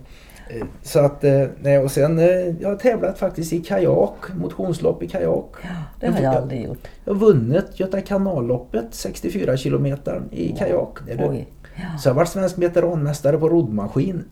[0.48, 2.26] Eh, Så att, eh, nej och sen, eh,
[2.60, 5.54] jag har tävlat faktiskt i kajak, motionslopp i kajak.
[6.00, 6.88] Det har jag aldrig gjort.
[7.04, 10.98] Jag har vunnit Göta kanalloppet 64 kilometer i kajak.
[11.18, 11.48] Oj.
[11.76, 11.98] Ja.
[11.98, 14.24] Så jag har varit svensk veteranmästare på roddmaskin.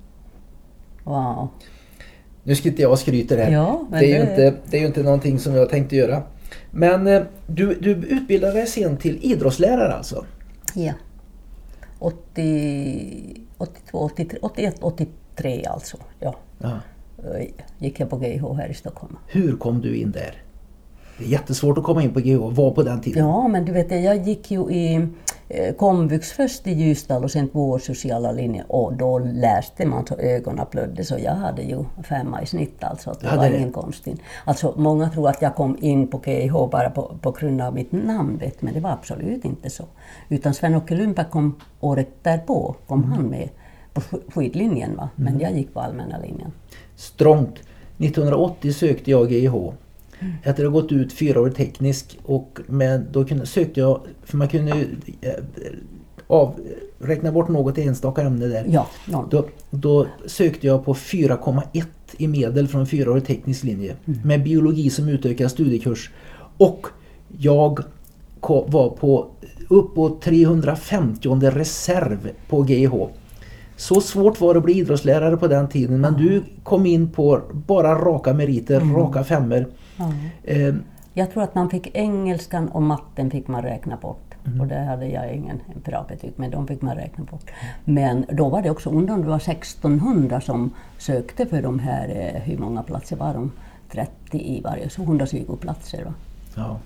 [1.04, 1.48] Wow.
[2.49, 3.53] Nu ska inte jag skryta här.
[3.53, 6.22] Ja, det, är ju det- inte, det är ju inte någonting som jag tänkte göra.
[6.70, 10.24] Men eh, du, du utbildade dig sen till idrottslärare alltså?
[10.74, 10.92] Ja.
[11.99, 15.96] 80, 82, 83, 81, 83 alltså.
[16.20, 16.34] Ja.
[16.61, 17.46] Eh,
[17.78, 19.16] Gick jag på GH här i Stockholm.
[19.26, 20.42] Hur kom du in där?
[21.18, 23.26] Det är jättesvårt att komma in på GH, var på den tiden.
[23.26, 25.07] Ja, men du vet, jag gick ju i
[25.78, 30.14] komvux först i Ljusdal och sen två år sociala linjer och då läste man så
[30.18, 33.14] ögonen blödde så jag hade ju femma i snitt alltså.
[33.20, 34.20] Det var ingen konstigt.
[34.44, 37.92] Alltså många tror att jag kom in på GH bara på, på grund av mitt
[37.92, 39.84] namn vet, men det var absolut inte så.
[40.28, 43.12] Utan Sven-Åke Lundberg kom året därpå, kom Mm.
[43.12, 43.49] han med
[43.92, 46.53] på sk- skidlinjen va, men jag gick på allmänna linjen.
[46.96, 47.55] Strångt.
[47.99, 49.72] 1980 sökte jag GH.
[50.20, 50.34] Mm.
[50.42, 54.48] Jag hade gått ut fyra år teknisk och men då kunde, sökte jag, för man
[54.48, 54.72] kunde
[55.20, 55.32] eh,
[56.26, 56.54] av,
[56.98, 58.66] räkna bort något enstaka ämne där.
[58.68, 59.28] Ja, någon.
[59.30, 61.84] Då, då sökte jag på 4,1
[62.16, 64.20] i medel från fyraårig teknisk linje Mm.
[64.24, 66.10] med biologi som utökad studiekurs.
[66.56, 66.86] Och
[67.38, 67.80] jag
[68.66, 69.26] var på
[69.68, 72.94] uppåt 350 reserv på GH.
[73.76, 77.40] Så svårt var det att bli idrottslärare på den tiden men du kom in på
[77.66, 79.66] bara raka meriter, raka femmor.
[79.99, 80.74] Mm.
[80.74, 80.82] Ja.
[81.14, 84.34] Jag tror att man fick engelskan och matten fick man räkna bort.
[84.46, 84.61] Mm.
[84.61, 87.51] Och där hade jag ingen bra betyg, men de fick man räkna bort.
[87.84, 92.09] Men då var det också, undrar om det var 1600 som sökte för de här,
[92.09, 93.53] eh, hur många platser var de?
[93.90, 96.05] 30 i varje, så 120 platser.
[96.05, 96.14] Va?
[96.57, 96.78] ja.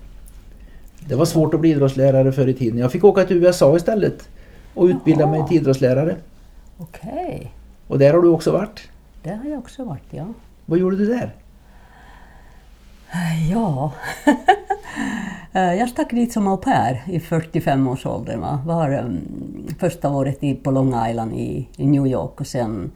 [1.07, 2.79] Det var svårt att bli idrottslärare förr i tiden.
[2.79, 4.29] Jag fick åka till USA istället
[4.73, 5.47] och utbilda mig Jaha.
[5.47, 6.15] till idrottslärare.
[6.77, 7.51] Okej,
[7.87, 8.79] Och där har du också varit.
[9.23, 10.25] det har jag också varit, ja.
[10.65, 11.33] Vad gjorde du där?
[13.51, 13.91] Ja,
[15.55, 18.39] Eh, jag stack dit som au pair i 45-årsåldern.
[18.39, 18.59] Va?
[18.65, 19.19] Var um,
[19.79, 22.91] första året i, på Long Island i, i New York och sen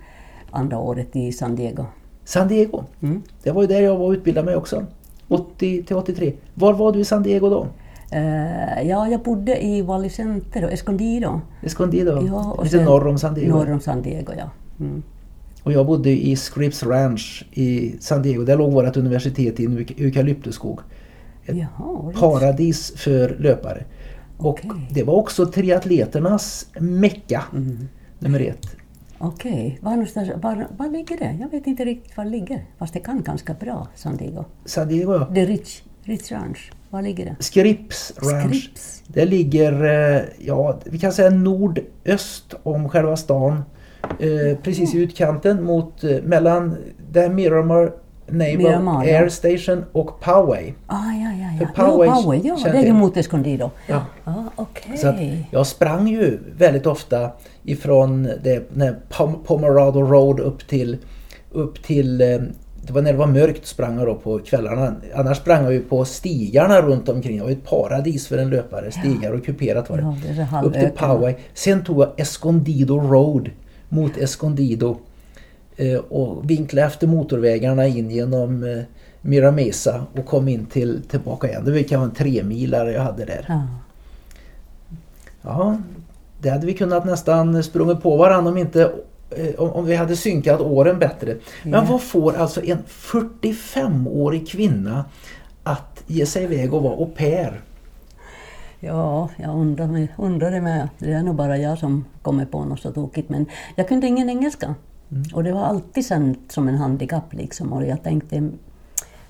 [0.52, 1.86] andra året i San Diego.
[2.24, 2.84] San Diego.
[3.02, 3.22] Mm.
[3.44, 4.86] Det var ju där jag var och utbildade mig också.
[5.28, 6.34] 80 till 83.
[6.54, 7.68] Var var du i San Diego då?
[8.12, 11.42] Eh, ja, jag bodde i Valley Center Escondido.
[11.62, 12.28] Escondido?
[12.28, 13.58] Ja, och Lite norr om San Diego.
[13.58, 14.50] Norr om San Diego, ja.
[14.80, 15.04] Mm.
[15.68, 18.44] Och jag bodde i Scripps Ranch i San Diego.
[18.44, 20.80] Där låg vårt universitet i en euka- eukalyptusskog.
[21.46, 23.84] Ett Jaha, paradis för löpare.
[24.38, 24.88] Och Okej.
[24.92, 27.44] det var också triatleternas mecka.
[27.54, 27.88] Mm.
[28.20, 28.68] Nummer ett.
[29.18, 31.38] Okej, var, någonstans- var, var ligger det?
[31.42, 32.66] Jag vet inte riktigt var det ligger.
[32.80, 34.46] Fast det kan ganska bra, San Diego.
[34.66, 35.36] San Diego ja.
[35.36, 36.72] Är Rich, Rich Ranch.
[36.90, 37.36] Var ligger det?
[37.44, 38.54] Scripps Ranch.
[38.64, 39.04] Scripps.
[39.08, 39.84] Det ligger,
[40.16, 43.64] eh, ja, vi kan säga nordöst om själva stan.
[44.20, 46.76] Eh, precis i utkanten mot, eh, mellan
[47.12, 47.92] där Miramar
[48.30, 49.20] Naval Miramar, ja.
[49.20, 50.74] Air Station och Poway.
[50.88, 51.68] Ah, ja, ja, ja.
[51.68, 53.72] För Poway ja, Poway, ja, det är ju mot Escondido.
[53.88, 54.02] Ja.
[54.24, 54.98] Ah, Okej.
[54.98, 55.14] Så
[55.52, 57.32] jag sprang ju väldigt ofta
[57.64, 60.98] ifrån det, när Pom- Pomerado Road upp till,
[61.52, 62.28] upp till eh,
[62.82, 64.96] det var när det var mörkt sprang jag då på kvällarna.
[65.16, 67.38] Annars sprang jag ju på stigarna runt omkring.
[67.38, 68.92] Det var ett paradis för en löpare.
[68.92, 70.04] Stigar och kuperat var det.
[70.04, 70.90] Ja, det upp till.
[70.90, 71.36] Poway.
[71.54, 73.50] Sen tog jag Escondido Road
[73.90, 74.98] mot Escondido.
[75.78, 78.84] Eh, och vinklade efter motorvägarna in genom eh,
[79.22, 81.66] Miramesa och kom in till tillbaka igen.
[81.66, 83.46] Det kan vara en tremilare jag hade där.
[83.48, 83.68] Ja.
[85.42, 85.78] Ja,
[86.42, 88.92] det hade vi kunnat nästan sprungit på varandra om inte
[89.30, 91.36] eh, om, om vi hade synkat åren bättre.
[91.64, 91.86] Men Ja.
[91.90, 95.06] vad får alltså en 45-årig kvinna
[95.64, 97.62] att ge sig iväg och vara au pair?
[98.80, 100.90] Ja, jag undrar, mig- undrar det med.
[100.98, 103.30] Det är nog bara jag som kommer på något så tokigt.
[103.30, 104.76] Men jag kunde ingen engelska.
[105.34, 107.74] Och det var alltid känt som en handikapp liksom.
[107.74, 108.50] Och jag tänkte,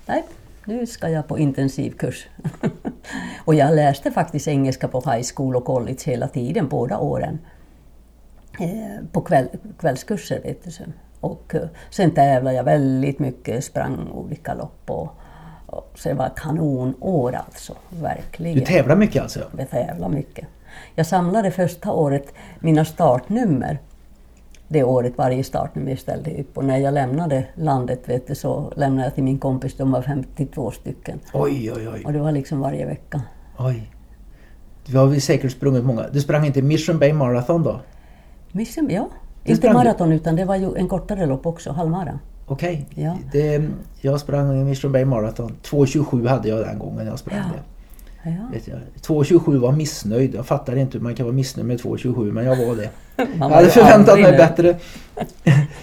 [0.06, 0.24] nej,
[0.64, 2.28] nu ska jag på intensivkurs.
[3.44, 7.38] och jag läste faktiskt engelska på high school och college hela tiden, båda åren.
[8.60, 10.70] Eh, på kväll, kvällskurser, vet du.
[11.20, 14.90] Och eh, sen tävlade jag väldigt mycket, sprang olika lopp.
[14.90, 15.08] Och
[15.94, 18.58] så det var kanonår alltså, verkligen.
[18.58, 19.40] Du tävlar mycket alltså?
[19.58, 20.46] Jag tävlade mycket.
[20.94, 23.78] Jag samlade första året mina startnummer.
[24.68, 26.56] Det året varje startnummer jag ställde upp.
[26.58, 30.02] Och när jag lämnade landet vet du, så lämnade jag till min kompis, de var
[30.02, 31.20] 52 stycken.
[31.32, 32.02] Oj, oj, oj.
[32.04, 33.22] Och det var liksom varje vecka.
[33.58, 33.90] oj.
[34.86, 36.06] Du har säkert sprungit många.
[36.12, 37.80] Du sprang inte Mission Bay Marathon då?
[38.52, 39.08] Mission, ja.
[39.44, 39.74] Det Inte du?
[39.74, 42.18] maraton utan det var ju en kortare lopp också, halvmara.
[42.48, 42.86] Okej.
[42.94, 43.18] Ja.
[43.32, 43.62] Det,
[44.00, 45.52] jag sprang Mission Bay Marathon.
[45.64, 47.44] 2.27 hade jag den gången jag sprang Ja.
[47.54, 47.62] det.
[48.30, 48.48] Ja.
[48.52, 48.78] Vet jag.
[49.02, 50.34] 2.27 var missnöjd.
[50.34, 52.90] Jag fattar inte hur man kan vara missnöjd med 2.27 men jag var det.
[53.38, 54.36] Jag hade förväntat mig nöjd.
[54.36, 54.76] bättre.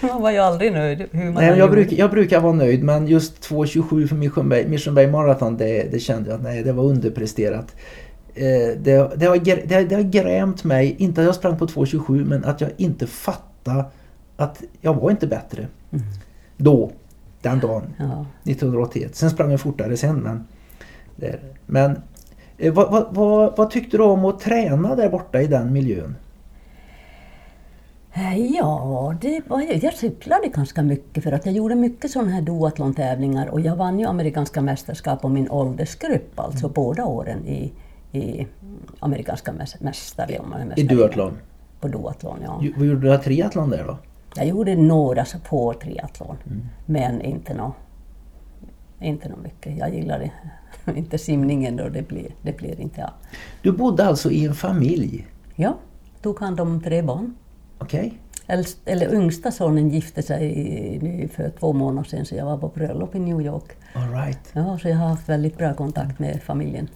[0.00, 1.04] Man var ju aldrig nöjd.
[1.10, 4.66] Hur man Nej, jag, brukar, jag brukar vara nöjd men just 2.27 för Mission Bay,
[4.68, 7.76] Mission Bay Marathon det, det kände jag att nej, det var underpresterat.
[8.34, 8.44] Eh,
[8.78, 9.36] det, det, har,
[9.66, 13.06] det, det har grämt mig, inte att jag sprang på 2.27 men att jag inte
[13.06, 13.84] fattade
[14.36, 15.66] att jag var inte bättre.
[16.56, 16.90] Då,
[17.42, 18.26] den dagen, Ja.
[18.44, 19.16] 1981.
[19.16, 20.46] Sen sprang jag fortare sen men
[21.16, 21.40] Där.
[21.66, 22.00] Men
[22.58, 26.16] eh, vad, vad, vad, vad tyckte du om att träna där borta i den miljön?
[28.12, 32.42] Eh, Ja, det var, jag cyklade ganska mycket för att jag gjorde mycket sådana här
[32.42, 37.72] duathlon-tävlingar och jag vann ju amerikanska mästerskap på min åldersgrupp, alltså båda åren i,
[38.12, 38.46] i
[39.00, 40.40] amerikanska mäs- mästare.
[40.76, 41.36] I duathlon?
[41.80, 42.62] På duathlon, ja.
[42.76, 43.98] Vad gjorde du triathlon där då?
[44.36, 46.36] Jag gjorde några så på triathlon,
[46.86, 47.72] men inte nå
[49.00, 49.78] inte nå mycket.
[49.78, 50.30] Jag gillade
[50.96, 53.10] inte simningen då, det blir, det blir inte jag.
[53.62, 55.26] Du bodde alltså i en familj?
[55.54, 55.76] Ja,
[56.22, 57.34] tog hand om tre barn.
[57.78, 58.18] Okej?
[58.46, 62.68] Äldst, eller yngsta sonen gifte sig nu för två månader sedan så jag var på
[62.68, 63.76] bröllop i New York.
[63.94, 64.38] All right.
[64.52, 66.88] Ja, så jag har haft väldigt bra kontakt med familjen.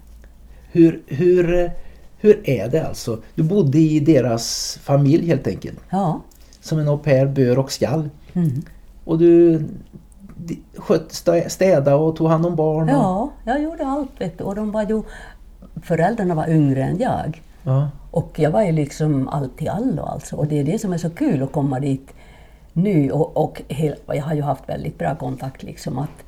[0.72, 1.70] Hur, hur,
[2.18, 3.22] hur är det alltså?
[3.34, 5.78] Du bodde i deras familj helt enkelt?
[5.90, 6.20] Ja,
[6.60, 8.10] Som en au pair bör och skall?
[8.32, 8.62] mm.
[9.04, 9.62] Och du
[10.76, 12.82] sköt, stä- städa och tog hand om barn?
[12.88, 14.40] Och, ja jag gjorde allt.
[14.40, 15.02] Och de var ju,
[15.82, 17.42] föräldrarna var yngre än jag.
[17.62, 17.88] ja.
[18.10, 20.36] Och jag var ju liksom allt i allo alltså.
[20.36, 22.14] Och det är det som är så kul att komma dit
[22.72, 23.10] nu.
[23.10, 26.24] Och, och hel, jag har ju haft väldigt bra kontakt liksom att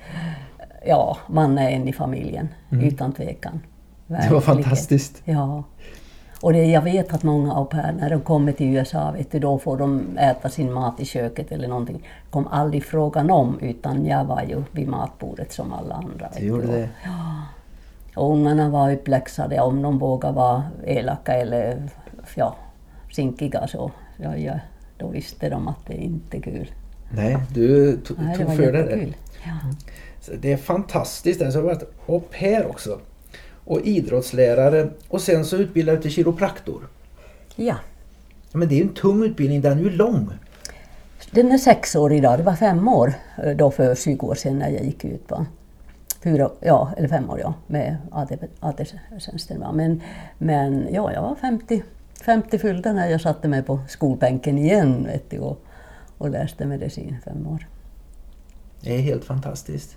[0.86, 3.60] ja, man är en i familjen utan tvekan.
[4.06, 4.42] Det var Verkligen.
[4.42, 5.22] fantastiskt.
[5.24, 5.64] Ja.
[6.42, 9.38] Och det, jag vet att många au pair, när de kommer till USA, vet du,
[9.38, 12.08] då får de äta sin mat i köket eller någonting.
[12.30, 16.28] kom aldrig frågan om, utan jag var ju vid matbordet som alla andra.
[16.38, 16.88] Du gjorde det?
[18.16, 21.88] Och ungarna var uppläxade om de vågade vara elaka eller
[22.34, 22.56] ja,
[23.12, 23.90] sinkiga så.
[24.16, 24.54] Ja, ja,
[24.98, 26.70] då visste de att det inte är kul.
[27.10, 29.14] Nej, du to- Nej, det tog för dig det.
[29.44, 29.52] Ja.
[30.20, 31.42] Så Det är fantastiskt.
[31.42, 32.98] Alltså, jag har varit au pair också.
[33.64, 34.88] Och idrottslärare.
[35.08, 36.88] Och sen så utbildade du till kiropraktor.
[37.56, 37.76] ja.
[38.54, 40.30] Men det är en tung utbildning, den är ju lång.
[41.30, 44.58] Den är sex år idag, det var fem år eh, då för 20 år sedan
[44.58, 45.30] när jag gick ut.
[45.30, 45.46] Va?
[46.22, 47.96] Fyra, ja, eller fem år ja, med
[48.60, 49.64] AT-tjänsten.
[49.74, 50.00] Men,
[50.38, 51.82] men ja, jag var 50,
[52.24, 55.64] 50 fyllda när jag satte mig på skolbänken igen vet du, och,
[56.18, 57.66] och läste medicin fem år.
[58.80, 59.96] Det är helt fantastiskt.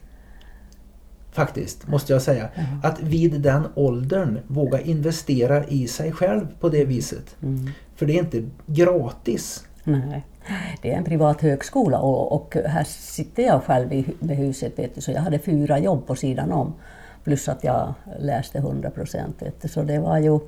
[1.36, 2.50] Faktiskt, måste jag säga.
[2.84, 7.36] Att vid den åldern våga investera i sig själv på det viset.
[7.44, 7.70] Mm.
[7.96, 9.64] För det är inte gratis.
[9.84, 10.26] Nej,
[10.82, 14.96] det är en privat högskola och, och här sitter jag själv i med huset, vet
[14.96, 16.74] du, så jag hade fyra jobb på sidan om.
[17.24, 19.44] Plus att jag läste 100 procent.
[19.64, 20.40] Så det var ju...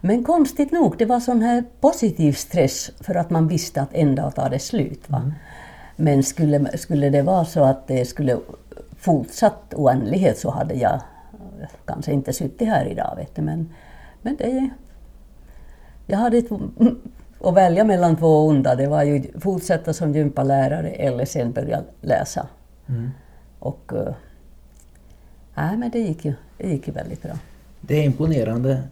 [0.00, 4.14] Men konstigt nog, det var sån här positiv stress för att man visste att en
[4.14, 5.10] dag tar det slut.
[5.10, 5.32] Va?
[5.96, 8.38] Men skulle, skulle det vara så att det skulle
[9.06, 10.94] fortsatt oändlighet så hade jag
[11.60, 13.14] eh, kanske inte suttit här idag.
[13.16, 13.42] Vet du.
[13.42, 13.68] Men,
[14.22, 14.70] men det,
[16.06, 16.50] jag hade ett,
[17.40, 18.74] att välja mellan två onda.
[18.74, 22.48] Det var ju fortsätta som gympalärare eller sen börja läsa.
[22.88, 23.10] Mm.
[23.58, 23.92] Och...
[25.54, 27.32] Nej, men det gick ju, det gick ju väldigt bra.
[27.80, 28.82] Det är imponerande.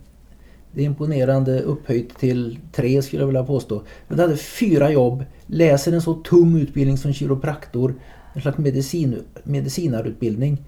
[0.72, 3.82] Det är imponerande upphöjt till tre skulle jag vilja påstå.
[4.08, 7.94] Men du hade fyra jobb, läser en så tung utbildning som kiropraktor,
[8.34, 10.62] en slags medicin, medicinarutbildning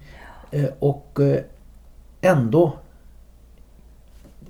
[0.51, 1.43] eh, och eh,
[2.21, 2.73] ändå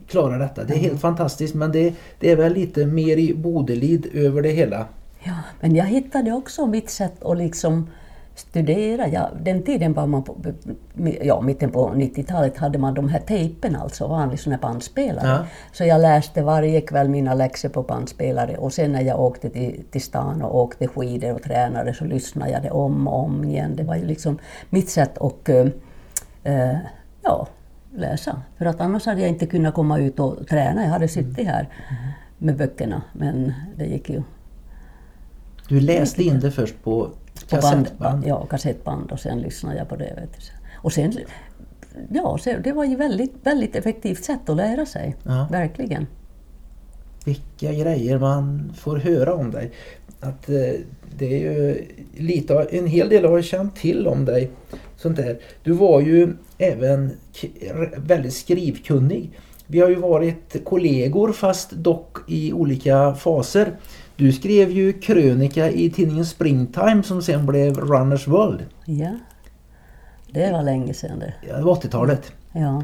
[0.07, 0.63] klarar detta.
[0.63, 4.49] Det är helt fantastiskt men det, det är väl lite mer i Bodelid över det
[4.49, 4.85] hela.
[5.23, 7.89] Ja, men jag hittade också mitt sätt att liksom
[8.39, 9.07] studera.
[9.07, 10.35] Ja, den tiden var man på,
[11.21, 15.27] ja, mitten på 90-talet hade man de här tejpen, alltså vanlig sån här bandspelare.
[15.27, 15.45] Ja.
[15.71, 19.83] Så jag läste varje kväll mina läxor på bandspelare och sen när jag åkte till,
[19.91, 23.75] till stan och åkte skidor och tränade så lyssnade jag det om och om igen.
[23.75, 25.67] Det var ju liksom mitt sätt att eh,
[26.43, 26.77] eh,
[27.21, 27.47] ja,
[27.95, 28.41] läsa.
[28.57, 30.83] För att annars hade jag inte kunnat komma ut och träna.
[30.83, 31.69] Jag hade suttit här
[32.37, 34.23] med böckerna, men det gick ju
[35.67, 37.09] Du läste in det först på
[37.43, 38.23] på band, kassettband.
[38.27, 40.13] ja, kassettband och sen lyssnade jag på det.
[40.15, 40.39] Vet du.
[40.75, 41.13] Och sen,
[42.09, 45.15] ja, det var ju väldigt, väldigt effektivt sätt att lära sig.
[45.23, 45.47] Ja.
[45.51, 46.07] Verkligen.
[47.25, 49.71] Vilka grejer man får höra om dig.
[50.19, 50.73] Att, eh,
[51.17, 51.85] det är ju
[52.17, 54.51] lite, en hel del har jag känt till om dig.
[54.97, 55.39] Sånt där.
[55.63, 57.11] Du var ju även
[57.97, 59.31] väldigt skrivkunnig.
[59.67, 63.71] Vi har ju varit kollegor fast dock i olika faser.
[64.17, 68.65] Du skrev ju krönika i tidningen Springtime som sen blev Runners World.
[68.85, 69.11] Ja.
[70.31, 71.33] Det var länge sedan det.
[71.47, 72.31] Ja, det var 80-talet.
[72.53, 72.83] Ja.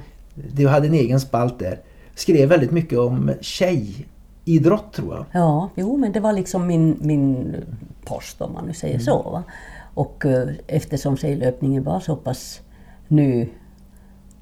[0.54, 1.80] Du hade en egen spalt där.
[2.16, 5.26] Skrev väldigt mycket om tjejidrott tror jag.
[5.42, 7.56] ja, jo men det var liksom min, min
[8.06, 9.06] post om man nu säger Mm.
[9.06, 9.22] så.
[9.32, 9.44] Va?
[9.94, 12.62] Och eh, eftersom tjejlöpningen var så pass
[13.08, 13.48] ny,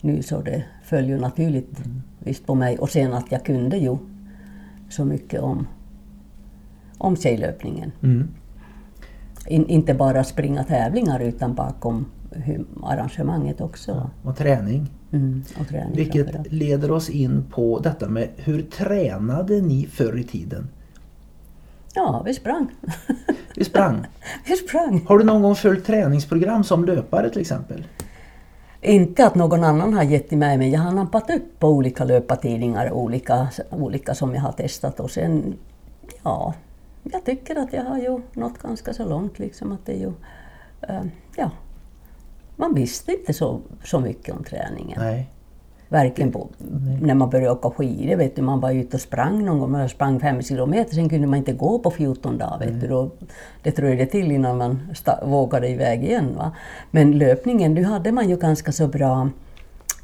[0.02, 2.02] ny så det föll ju naturligt Mm.
[2.20, 2.78] visst på mig.
[2.78, 3.98] Och sen att jag kunde ju
[4.90, 5.68] så mycket om,
[7.02, 7.92] om tjejlöpningen.
[8.04, 8.28] Mm.
[9.48, 12.06] In, inte bara springa tävlingar utan bakom,
[12.84, 14.10] arrangemanget också.
[14.24, 14.90] Och träning.
[15.12, 20.24] Mm, och träning Vilket leder oss in på detta med hur tränade ni förr i
[20.24, 20.70] tiden?
[21.94, 22.68] Ja, vi sprang.
[23.56, 24.08] Vi sprang.
[24.46, 25.06] vi sprang.
[25.08, 27.84] Har du någon gång följt träningsprogram som löpare till exempel?
[28.82, 32.92] Inte att någon annan har gett mig, men jag har nappat upp på olika löpartidningar,
[32.92, 35.56] olika, olika som jag har testat och sen,
[36.24, 36.54] ja,
[37.04, 40.12] jag tycker att jag har ju nått ganska så långt liksom att det ju,
[40.82, 41.04] eh,
[41.36, 41.52] ja,
[42.56, 44.98] man visste inte så, så mycket om träningen.
[45.02, 45.30] Nej.
[45.90, 46.50] Varken på,
[47.02, 49.90] när man började åka skidor, vet du, man var ute och sprang någon gång, man
[49.90, 52.60] sprang fem kilometer, sen kunde man inte gå på 14 dagar.
[52.60, 53.12] Vet du, då,
[53.64, 54.80] det dröjde till innan man
[55.24, 56.36] vågade iväg igen.
[56.38, 56.52] Va?
[56.92, 59.30] Men löpningen, nu hade man ju ganska så bra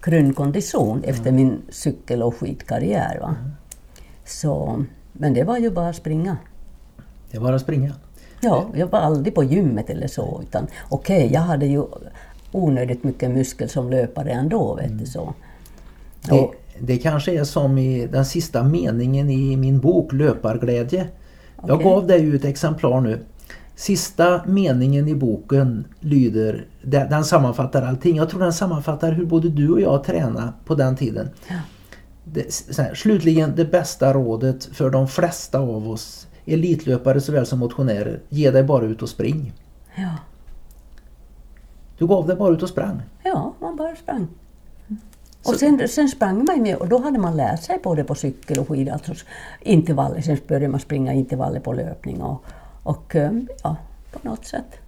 [0.02, 3.20] grundkondition efter min cykel och skidkarriär.
[3.22, 3.36] Va?
[4.26, 4.84] Så,
[5.14, 6.38] men det var ju bara att springa.
[7.32, 7.94] Det var att springa.
[8.42, 10.42] Ja, jag var aldrig på gymmet eller så.
[10.48, 11.84] Utan, Okej, jag hade ju
[12.52, 14.76] onödigt mycket muskel som löpare ändå.
[14.76, 15.34] Vet du, så.
[16.26, 21.08] Det, Och- det kanske är som i den sista meningen i min bok Löparglädje.
[21.68, 21.84] Jag Okej.
[21.92, 23.20] gav dig ett exemplar nu.
[23.76, 28.16] Sista meningen i boken lyder, den, sammanfattar allting.
[28.18, 31.30] Jag tror den sammanfattar hur både du och jag tränade på den tiden.
[32.24, 37.60] Det, så här, slutligen det bästa rådet för de flesta av oss, elitlöpare såväl som
[37.60, 39.54] motionärer, ge dig bara ut och spring.
[39.96, 40.10] Ja.
[41.98, 43.02] Du gav dig bara ut och sprang.
[43.24, 44.28] Ja, man bara sprang.
[45.46, 48.60] Och sen, sen sprang man med och då hade man lärt sig både på cykel
[48.60, 49.14] och skidor, alltså
[49.62, 50.22] intervaller.
[50.22, 52.46] Sen började man springa intervaller på löpning och,
[52.84, 53.32] och eh,
[53.64, 53.76] ja,
[54.12, 54.80] på något sätt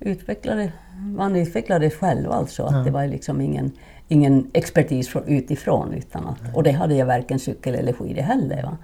[0.00, 0.72] utvecklade,
[1.16, 2.62] man utvecklade själv alltså.
[2.62, 3.72] Att det var liksom ingen,
[4.08, 5.94] ingen expertis från utifrån.
[5.94, 8.62] Utan att, och det hade jag varken cykel eller skidor heller.
[8.62, 8.76] Va?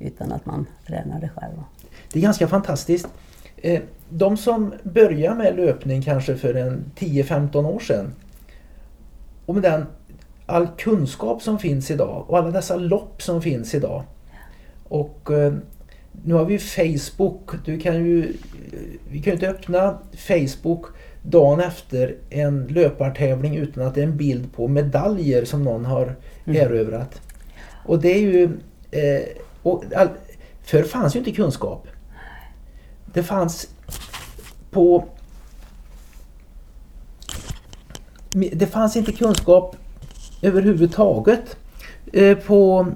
[0.00, 1.56] Utan att man tränade själv.
[1.56, 1.64] va.
[2.12, 3.08] Det är ganska fantastiskt.
[3.56, 8.14] Eh, De som börjar med löpning kanske för en 10-15 år sedan
[9.46, 9.86] och med den
[10.46, 14.02] all kunskap som finns idag och alla dessa lopp som finns idag.
[14.88, 15.54] Och eh,
[16.24, 17.50] nu har vi Facebook.
[17.64, 18.32] Du kan ju,
[19.10, 20.84] vi kan ju inte öppna Facebook
[21.22, 26.16] dagen efter en löpartävling utan att det är en bild på medaljer som någon har
[26.46, 27.20] erövrat.
[27.84, 28.44] Och det är ju...
[28.90, 29.22] Eh,
[29.62, 30.08] och all,
[30.62, 31.86] förr fanns ju inte kunskap.
[33.12, 33.68] Det fanns
[34.70, 35.04] på...
[38.52, 39.76] Det fanns inte kunskap
[40.42, 41.56] överhuvudtaget
[42.12, 42.86] eh, på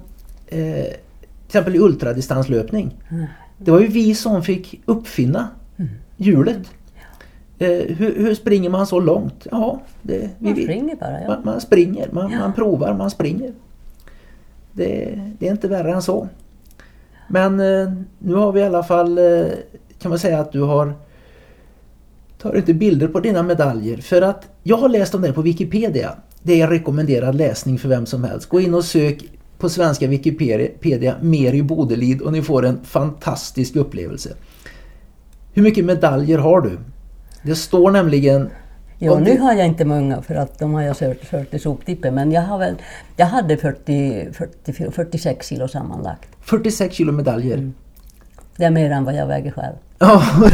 [0.47, 2.95] eh, till exempel i ultradistanslöpning.
[3.59, 5.49] Det var ju vi som fick uppfinna
[6.17, 6.71] hjulet.
[7.59, 9.47] Eh, hur, hur springer man så långt?
[9.51, 11.21] Ja, det, Man vi- springer bara.
[11.21, 11.29] Ja.
[11.29, 12.39] man, man springer, man, Ja.
[12.39, 13.53] man provar, man springer.
[14.73, 16.29] Det, det är inte värre än så.
[17.29, 19.47] Men eh, nu har vi i alla fall, eh,
[19.99, 20.95] kan man säga att du har
[22.39, 23.97] tar inte bilder på dina medaljer.
[23.97, 26.15] För att jag har läst om det på Wikipedia.
[26.43, 28.49] Det är rekommenderad läsning för vem som helst.
[28.49, 29.25] Gå in och sök
[29.59, 34.31] på svenska Wikipedia Meri Bodelid och ni får en fantastisk upplevelse.
[35.53, 36.79] Hur mycket medaljer har du?
[37.43, 38.51] Det står nämligen
[39.01, 42.15] om nu har jag inte många för att de har jag kört, i soptippen.
[42.15, 42.75] Men jag, har väl,
[43.17, 46.29] jag hade 40, 40, 46 kilo sammanlagt.
[46.41, 47.73] 46 kilo medaljer.
[48.57, 49.75] Det är mer än vad jag väger själv.
[49.99, 50.23] Ja.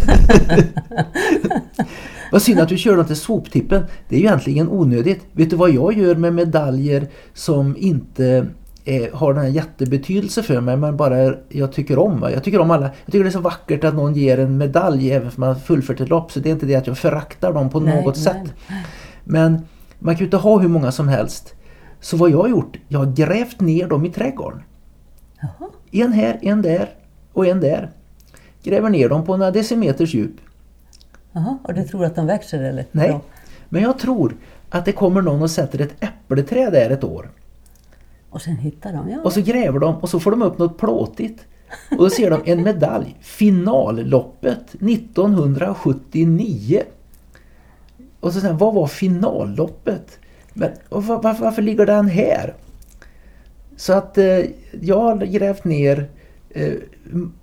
[2.33, 3.85] Vad synd att du kör dem till soptippen.
[4.09, 5.21] Det är ju egentligen onödigt.
[5.33, 8.47] Vet du vad jag gör med medaljer som inte
[8.91, 12.21] eh, har den här jättebetydelse för mig men bara jag tycker om.
[12.21, 12.31] va?
[12.31, 12.91] Jag tycker om alla.
[13.05, 16.01] Jag tycker det är så vackert att någon ger en medalj även för man fullfört
[16.01, 16.33] ett lopp.
[16.33, 18.25] Så det är inte det att jag föraktar dem på Nej, något nej.
[18.25, 18.55] sätt.
[19.25, 19.67] Men
[19.99, 21.55] man kan ju inte ha hur många som helst.
[22.01, 24.63] Så vad jag har gjort, jag har grävt ner dem i trädgården.
[25.41, 25.71] Jaha.
[25.91, 26.89] En här, en där
[27.33, 27.91] och en där.
[28.63, 30.35] Gräver ner dem på några decimeters djup.
[31.33, 32.87] Jaha, och du tror att de växer eller?
[32.93, 33.21] Nej,
[33.69, 34.37] men jag tror
[34.71, 37.31] att det kommer någon och sätter ett äppelträd där ett år.
[38.31, 39.19] Och sen hittar de, ja.
[39.25, 41.47] Och så gräver de och så får de upp något plåtigt.
[41.91, 43.17] Och då ser de en medalj.
[43.21, 46.83] Finalloppet 1979.
[48.21, 50.19] Och så säger vad var finalloppet?
[50.53, 52.55] Men var, varför, varför ligger den här?
[53.77, 54.41] Så att eh,
[54.81, 56.09] jag har grävt ner
[56.51, 56.73] eh,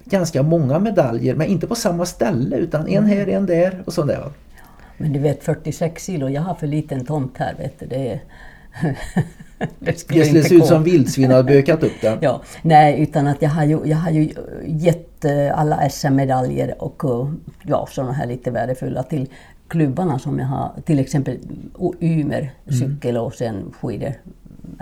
[0.03, 4.03] ganska många medaljer men inte på samma ställe utan en här, en där och så
[4.03, 4.31] där.
[4.97, 7.85] Men du vet 46 kilo, jag har för liten tomt här vet du.
[7.85, 8.19] Det, är...
[9.79, 12.17] det skulle Det ser ut som vildsvin har bökat upp den.
[12.21, 14.29] Ja, nej, utan att jag har ju, jag har ju
[14.65, 17.33] gett eh, alla SM-medaljer och eh,
[17.63, 19.29] ja, sådana här lite värdefulla till
[19.67, 21.37] klubbarna som jag har, till exempel
[22.01, 24.13] Ymer cykel och sen skidor,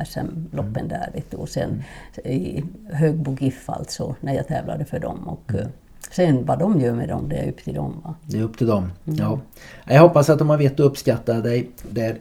[0.05, 1.37] SM-loppen där vet du.
[1.37, 1.83] Och sen
[2.23, 5.67] i Högbo GIF alltså, när jag tävlade för dem och eh,
[6.11, 8.01] Sen vad de gör med dem, det är upp till dem.
[8.03, 8.15] Va?
[8.23, 8.91] Det är upp till dem.
[9.05, 9.19] Mm.
[9.19, 9.39] Ja.
[9.85, 12.17] Jag hoppas att de har vett att uppskatta dig där.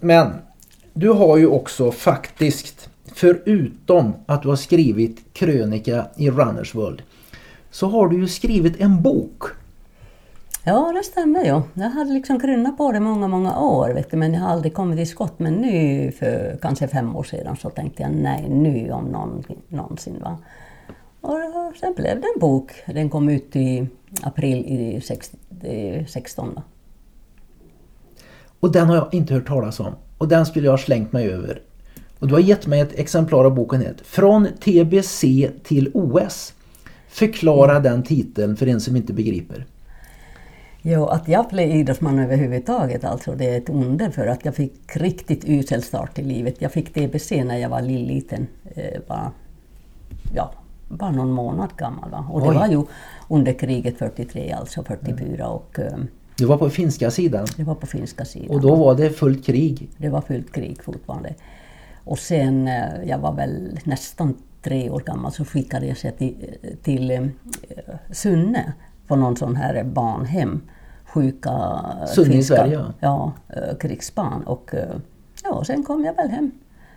[0.00, 0.32] Men
[0.94, 7.02] du har ju också faktiskt, förutom att du har skrivit krönika i Runners World,
[7.70, 9.42] så har du ju skrivit en bok.
[10.64, 11.62] Ja, det stämmer ju.
[11.74, 14.74] Jag hade liksom grunnat på det många, många år, vet du, men jag har aldrig
[14.74, 15.38] kommit till skott.
[15.38, 20.20] Men nu, för kanske fem år sedan, så tänkte jag nej, nu om någon, någonsin.
[20.22, 20.38] Va?
[21.20, 22.72] Och sen blev det en bok.
[22.86, 23.86] Den kom ut i
[24.22, 25.00] april i
[26.08, 26.60] 16.
[28.60, 29.94] Och den har jag inte hört talas om.
[30.24, 31.60] Och den skulle jag ha slängt mig över.
[32.18, 34.00] Och du har gett mig ett exemplar av boken het.
[34.00, 35.20] Från TBC
[35.64, 36.54] till OS.
[37.08, 39.66] Förklara den titeln för en som inte begriper.
[40.82, 44.96] Jo, att jag blev idrottsman överhuvudtaget, alltså det är ett under för att jag fick
[44.96, 46.54] riktigt usel start i livet.
[46.58, 49.32] Jag fick TBC när jag var liten, eh, bara,
[50.34, 50.52] ja,
[50.88, 52.10] bara någon månad gammal.
[52.10, 52.26] Va?
[52.30, 52.48] Och Oj.
[52.48, 52.84] det var ju
[53.28, 55.48] under kriget 43, alltså 44.
[55.48, 55.78] Och,
[56.34, 57.46] eh, du var på finska sidan?
[57.56, 58.50] Det var på finska sidan.
[58.50, 59.90] Och då var det fullt krig?
[59.96, 61.34] Det var fullt krig fortfarande.
[62.04, 66.56] Och sen, eh, jag var väl nästan tre år gammal, så skickade jag sig till,
[66.82, 67.28] till uh,
[68.10, 68.72] Sunne
[69.06, 70.60] på någon sån här barnhem.
[71.04, 72.84] Sjuka Sunne i Sverige?
[73.00, 73.32] Ja
[73.80, 74.42] krigsbarn.
[74.42, 74.70] Och
[75.44, 76.50] ja, sen kom jag väl hem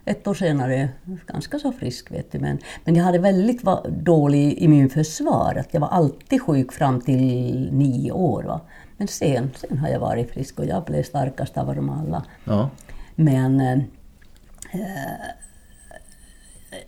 [0.07, 0.89] ett år senare,
[1.27, 2.39] ganska så frisk vet du.
[2.39, 5.55] Men, men jag hade väldigt dålig immunförsvar.
[5.55, 8.43] Att jag var alltid sjuk fram till nio år.
[8.43, 8.61] Va?
[8.97, 12.25] Men sen, sen har jag varit frisk och jag blev starkast av dem alla.
[12.43, 12.69] Ja.
[13.15, 13.79] Men eh,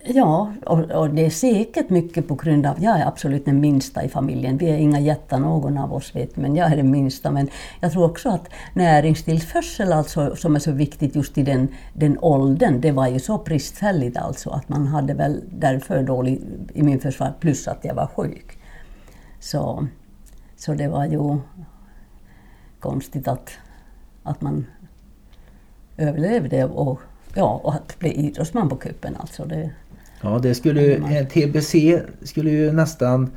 [0.04, 4.04] Ja, och, och, det är säkert mycket på grund av, jag är absolut den minsta
[4.04, 4.56] i familjen.
[4.56, 7.30] Vi är inga jättar någon av oss vet, men jag är den minsta.
[7.30, 7.48] Men
[7.80, 12.80] jag tror också att näringstillförsel alltså, som är så viktigt just i den, den åldern,
[12.80, 16.42] det var ju så bristfälligt alltså att man hade väl därför dålig
[16.74, 18.58] immunförsvar plus att jag var sjuk.
[19.40, 19.86] Så,
[20.56, 21.38] så det var ju
[22.80, 23.50] konstigt att,
[24.22, 24.66] att man
[25.96, 27.00] överlevde och
[27.34, 29.44] Ja, och att bli idrottsman på kuppen alltså.
[29.44, 29.70] Det,
[30.22, 31.74] ja, det skulle ju, eh, TBC
[32.22, 33.30] skulle ju nästan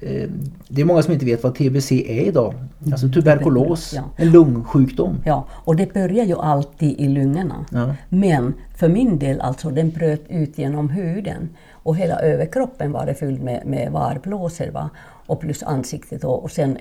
[0.00, 0.30] eh,
[0.68, 2.54] det är många som inte vet vad TBC är idag.
[2.54, 2.92] Mm.
[2.92, 4.02] Alltså tuberkulos, ja.
[4.16, 5.18] en lungsjukdom.
[5.24, 7.64] Ja, och det börjar ju alltid i lungorna.
[7.70, 7.94] Ja.
[8.08, 11.48] Men för min del, alltså den bröt ut genom huden.
[11.86, 14.70] Och hela överkroppen var det fylld med, med varblåsor.
[14.70, 14.90] Va?
[15.26, 16.78] Och plus ansiktet och, och sen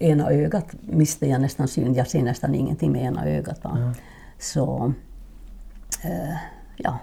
[0.00, 1.94] ena ögat miste jag nästan syn.
[1.94, 3.64] Jag ser nästan ingenting med ena ögat.
[3.64, 3.78] Va?
[3.80, 3.92] Ja.
[4.38, 4.92] Så
[6.04, 6.36] eh,
[6.76, 6.98] ja.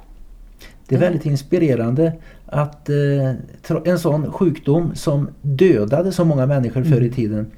[0.88, 2.14] Det är väldigt inspirerande
[2.46, 6.92] att eh, en sån sjukdom som dödade så många människor mm.
[6.92, 7.16] förr i mm.
[7.16, 7.52] tiden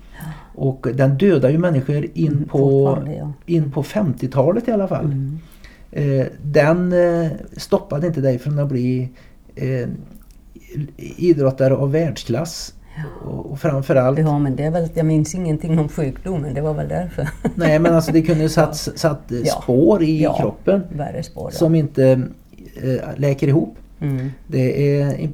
[0.56, 3.34] och den dödar ju människor in mm, på, ja.
[3.46, 5.06] in på 50-talet i alla fall.
[5.06, 5.39] Mm.
[5.91, 9.10] Eh, den eh, stoppade inte dig från att bli
[9.56, 9.88] eh,
[10.97, 12.74] idrottare av världsklass.
[13.26, 14.20] Och framförallt...
[14.20, 17.30] Ja, men det är väl, jag minns ingenting om sjukdomen, det var väl därför.
[17.56, 19.32] Nej, men alltså det kunde satt, satt
[19.62, 20.84] spår i ja, kroppen
[21.24, 22.22] spår, som inte
[22.84, 23.78] äh, läker ihop.
[23.99, 24.32] Mm.
[24.47, 25.30] Det är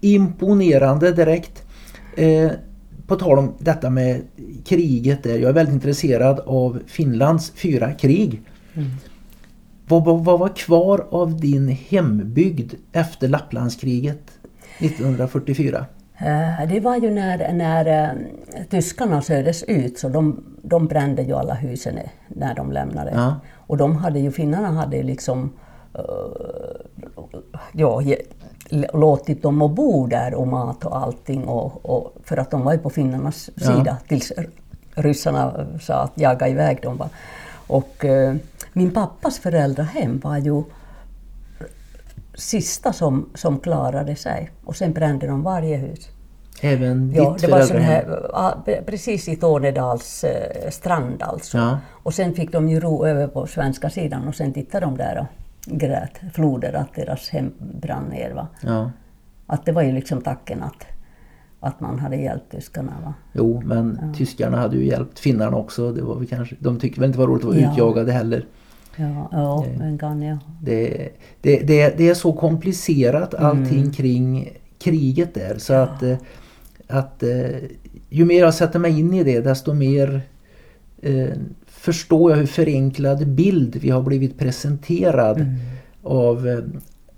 [0.00, 1.62] imponerande direkt.
[2.16, 2.50] Eh,
[3.06, 4.20] på tal om detta med
[4.64, 5.38] kriget där.
[5.38, 8.40] Jag är väldigt intresserad av Finlands fyra krig.
[8.74, 8.90] Mm.
[9.92, 14.30] Vad, vad, vad, var kvar av din hembygd efter Lapplandskriget
[14.78, 15.86] 1944?
[16.18, 18.22] Eh, det var ju när, när uh,
[18.70, 23.12] tyskarna södes ut, så de, de brände ju alla husen när de lämnade.
[23.14, 23.34] Ja.
[23.56, 25.52] Och de hade ju, finnarna hade liksom
[25.98, 26.02] uh,
[27.72, 28.02] ja,
[28.92, 31.44] låtit dem att bo där och mat och allting.
[31.44, 33.76] Och, och för att de var ju på finnarnas ja.
[33.76, 34.32] sida tills
[34.94, 37.02] ryssarna sa att jaga iväg dem.
[37.66, 38.04] Och
[38.72, 40.62] min pappas föräldrahem var ju
[42.34, 44.50] sista som, som klarade sig.
[44.64, 46.08] Och sen brände de varje hus.
[46.60, 51.58] Även ja, det var sån här, precis i Tornedals eh, strand alltså.
[51.58, 51.78] Ja.
[51.90, 55.18] Och sen fick de ju ro över på svenska sidan och sen tittade de där
[55.20, 58.46] och grät floder att deras hem brann ner.
[58.60, 58.90] Ja.
[59.46, 60.86] Att det var ju liksom tacken att,
[61.60, 62.92] att man hade hjälpt tyskarna.
[63.04, 63.14] Va?
[63.32, 64.14] Jo, men ja.
[64.18, 65.92] tyskarna hade ju hjälpt finnarna också.
[65.92, 67.72] Det var väl kanske, de tyckte väl inte det var roligt att vara ja.
[67.72, 68.46] utjagade heller.
[68.96, 70.38] Ja, ja men kan jag.
[70.62, 71.08] Det,
[71.40, 73.92] det, det, det är så komplicerat allting mm.
[73.92, 76.16] kring kriget där så att eh,
[76.86, 77.56] att eh,
[78.08, 80.20] ju mer jag sätter mig in i det desto mer
[81.02, 81.30] eh,
[81.66, 85.54] förstår jag hur förenklad bild vi har blivit presenterad mm.
[86.02, 86.58] av eh,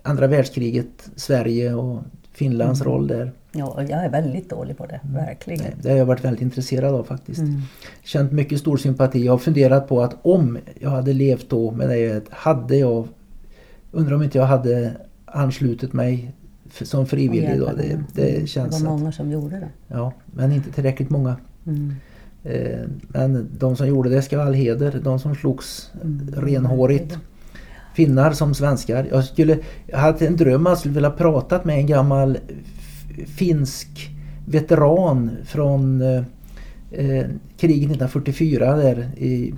[0.03, 2.03] andra världskriget, Sverige och
[2.33, 2.93] Finlands mm.
[2.93, 3.33] roll där.
[3.57, 5.15] Ja, jag är väldigt dålig på det, mm.
[5.25, 5.73] verkligen.
[5.83, 7.39] Det har jag varit väldigt intresserad av faktiskt.
[7.41, 7.61] Mm.
[8.05, 9.25] Känt mycket stor sympati.
[9.25, 13.09] Jag har funderat på att om jag hade levt då med det, hade jag,
[13.93, 14.93] undrar om inte jag hade
[15.27, 16.33] anslutit mig
[16.83, 17.59] som frivillig.
[17.59, 17.67] Då.
[17.67, 19.69] Det, det Det känns var att, många som gjorde det.
[19.89, 21.37] ja, men inte tillräckligt många.
[21.67, 21.95] Mm.
[22.45, 22.79] Eh,
[23.09, 25.01] Men de som gjorde det ska ha all heder.
[25.05, 26.35] De som slogs Mm.
[26.37, 27.19] renhårigt.
[27.95, 29.07] Finnar som svenskar.
[29.11, 32.39] Jag, skulle, jag hade en dröm att jag skulle vilja prata med en gammal
[33.27, 34.11] finsk
[34.47, 36.25] veteran från eh,
[36.91, 39.55] eh, kriget 1944 där i,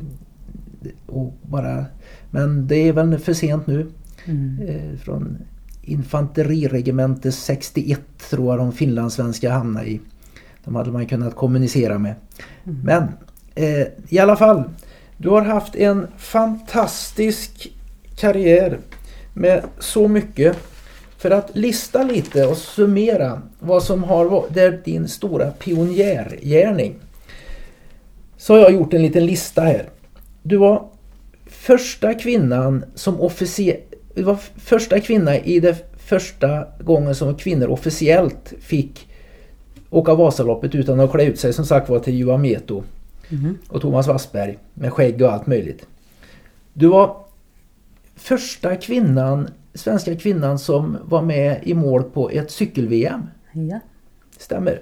[1.07, 1.85] och bara,
[2.31, 3.87] Men det är väl för sent nu.
[4.25, 4.61] Mm.
[4.69, 5.39] Eh, från
[5.83, 8.01] infanteriregemente 61
[8.31, 10.01] tror jag de finlandssvenska hamnade i.
[10.65, 12.15] De hade man kunnat kommunicera med.
[12.85, 13.03] Men
[13.55, 14.65] eh, i alla fall.
[15.19, 17.73] Du har haft en fantastisk
[18.17, 18.79] karriär
[19.35, 20.57] med så mycket.
[21.19, 26.95] För att lista lite och summera vad som har varit din stora pionjärgärning.
[28.37, 29.89] Så har jag gjort en liten lista här.
[30.43, 30.89] Du var
[31.47, 33.95] första kvinnan som officiellt...
[34.15, 39.09] Du var första kvinna i det första gången som kvinnor officiellt fick
[39.91, 42.83] åka Vasaloppet utan att klä ut sig som sagt var till Juha Mieto
[43.29, 43.59] Mhm.
[43.69, 45.87] och Thomas Wassberg med skägg och allt möjligt.
[46.73, 47.17] Du var
[48.17, 53.23] första kvinnan, svenska kvinnan som var med i mål på ett cykel-VM.
[53.53, 53.81] Ja.
[54.39, 54.81] Stämmer.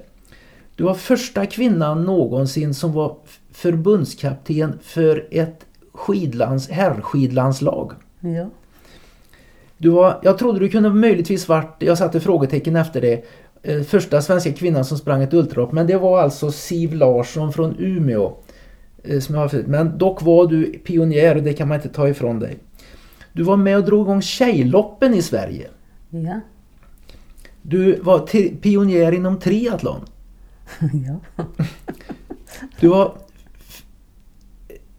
[0.76, 3.16] Du var första kvinnan någonsin som var
[3.53, 7.92] förbundskapten för ett skidlands, herrskidlandslag.
[8.20, 8.47] Ja.
[9.78, 13.24] Du var, jag trodde du kunde möjligtvis varit, jag satte frågetecken efter det,
[13.62, 15.72] eh, första svenska kvinnan som sprang ett ultralopp.
[15.72, 18.32] Men det var alltså Siv Larsson från Umeå.
[19.03, 22.09] eh, Som jag har men dock var du pionjär och det kan man inte ta
[22.09, 22.57] ifrån dig.
[23.35, 25.68] Du var med och drog igång Tjejloppen i Sverige.
[26.11, 26.41] Ja.
[27.62, 28.18] Du var
[28.61, 30.01] pionjär inom triathlon.
[31.07, 31.45] ja.
[32.80, 33.14] Du var...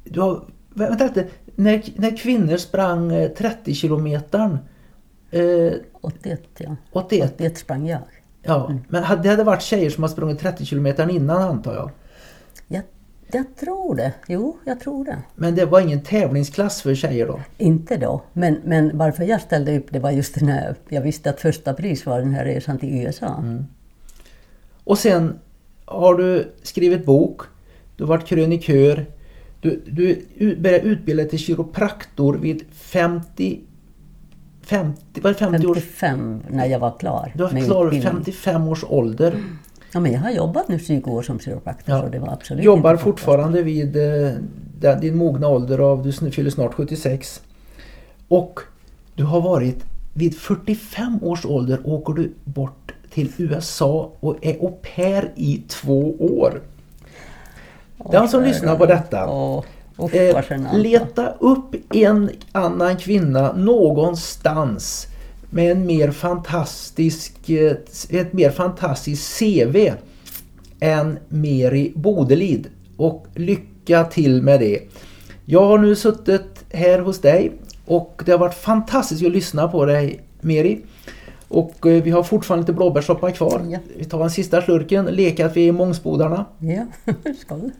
[0.03, 0.45] Du har...
[0.73, 1.27] Vänta lite.
[1.55, 4.57] När, när kvinnor sprang eh, 30 kilometern
[5.31, 5.71] eh,
[6.01, 6.75] 81 ja.
[6.91, 7.31] 81.
[7.35, 8.01] 81 sprang jag.
[8.41, 11.91] Ja, men hade- det hade varit tjejer som har sprungit 30 kilometer innan antar jag.
[12.67, 12.83] jag.
[13.31, 14.13] Jag tror det.
[14.27, 15.17] Jo, jag tror det.
[15.35, 17.41] Men det var ingen tävlingsklass för tjejer då?
[17.57, 18.21] Inte då.
[18.33, 20.75] Men, men varför jag ställde upp det var just den här...
[20.89, 23.43] Jag visste att första pris var den här resan till USA.
[24.83, 25.39] Och sen
[25.85, 27.41] har du skrivit bok,
[27.95, 29.05] du har varit krönikör,
[29.61, 33.61] du, du började utbilda dig till kiropraktor vid 50...
[34.61, 35.77] 50, var det 50 års...
[35.77, 38.23] 55 när jag var klar Du var klar vid utbildning.
[38.23, 39.43] 55 års ålder.
[39.95, 42.95] Ja, men jag har jobbat nu 20 år som kiropraktor så det var absolut Jobbar
[42.95, 47.41] fortfarande vid eh, din mogna ålder av, du fyller snart 76.
[48.27, 48.59] Och
[49.13, 54.71] du har varit, vid 45 års ålder åker du bort till USA och är au
[54.95, 56.61] pair i två år.
[58.11, 59.63] Den som lyssnar på detta, Åh,
[59.99, 60.77] usch eh, genant.
[60.77, 65.07] leta upp en annan kvinna någonstans
[65.55, 67.75] med en mer fantastisk, eh,
[68.09, 69.93] ett mer fantastiskt CV
[70.79, 72.67] än Meri Bodelid.
[72.97, 74.81] Och lycka till med det.
[75.45, 77.51] Jag har nu suttit här hos dig
[77.85, 80.81] och det har varit fantastiskt att lyssna på dig Meri.
[81.47, 83.61] Och eh, vi har fortfarande lite blåbärssoppa kvar.
[83.69, 83.79] Ja.
[83.97, 86.45] Vi tar en sista slurken, leka att vi är i Mångsbodarna.
[86.59, 86.85] Ja,
[87.41, 87.71] skål.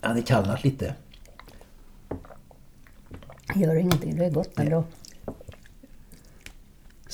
[0.00, 0.94] Ja, det kallnat lite.
[3.54, 4.84] Gör ingenting, det är gott ändå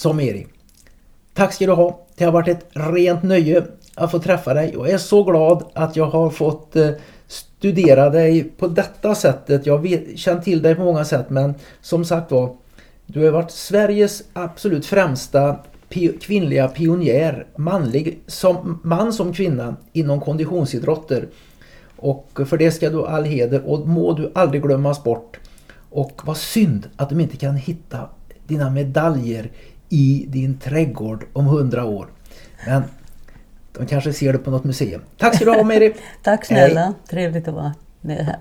[0.00, 0.48] som Erik.
[1.34, 2.06] Tack ska du ha.
[2.16, 4.76] Det har varit ett rent nöje att få träffa dig.
[4.76, 6.90] och Jag är så glad att jag har fått eh,
[7.26, 9.66] studera dig på detta sättet.
[9.66, 12.56] Jag har känt till dig på många sätt men som sagt var,
[13.06, 15.56] du har varit Sveriges absolut främsta
[16.20, 21.28] kvinnliga pionjär, manlig, som, man som kvinna inom konditionsidrotter.
[21.96, 25.40] Och för det ska du ha all heder och må du aldrig glömmas bort.
[25.90, 28.08] Och vad synd att de inte kan hitta
[28.50, 29.50] dina medaljer
[29.90, 32.06] i din trädgård om hundra år.
[32.66, 32.82] Men
[33.78, 35.00] de kanske ser det på något museum.
[35.16, 35.94] Tack ska du ha Mary.
[36.22, 38.38] Tack snälla, trevligt att vara med här.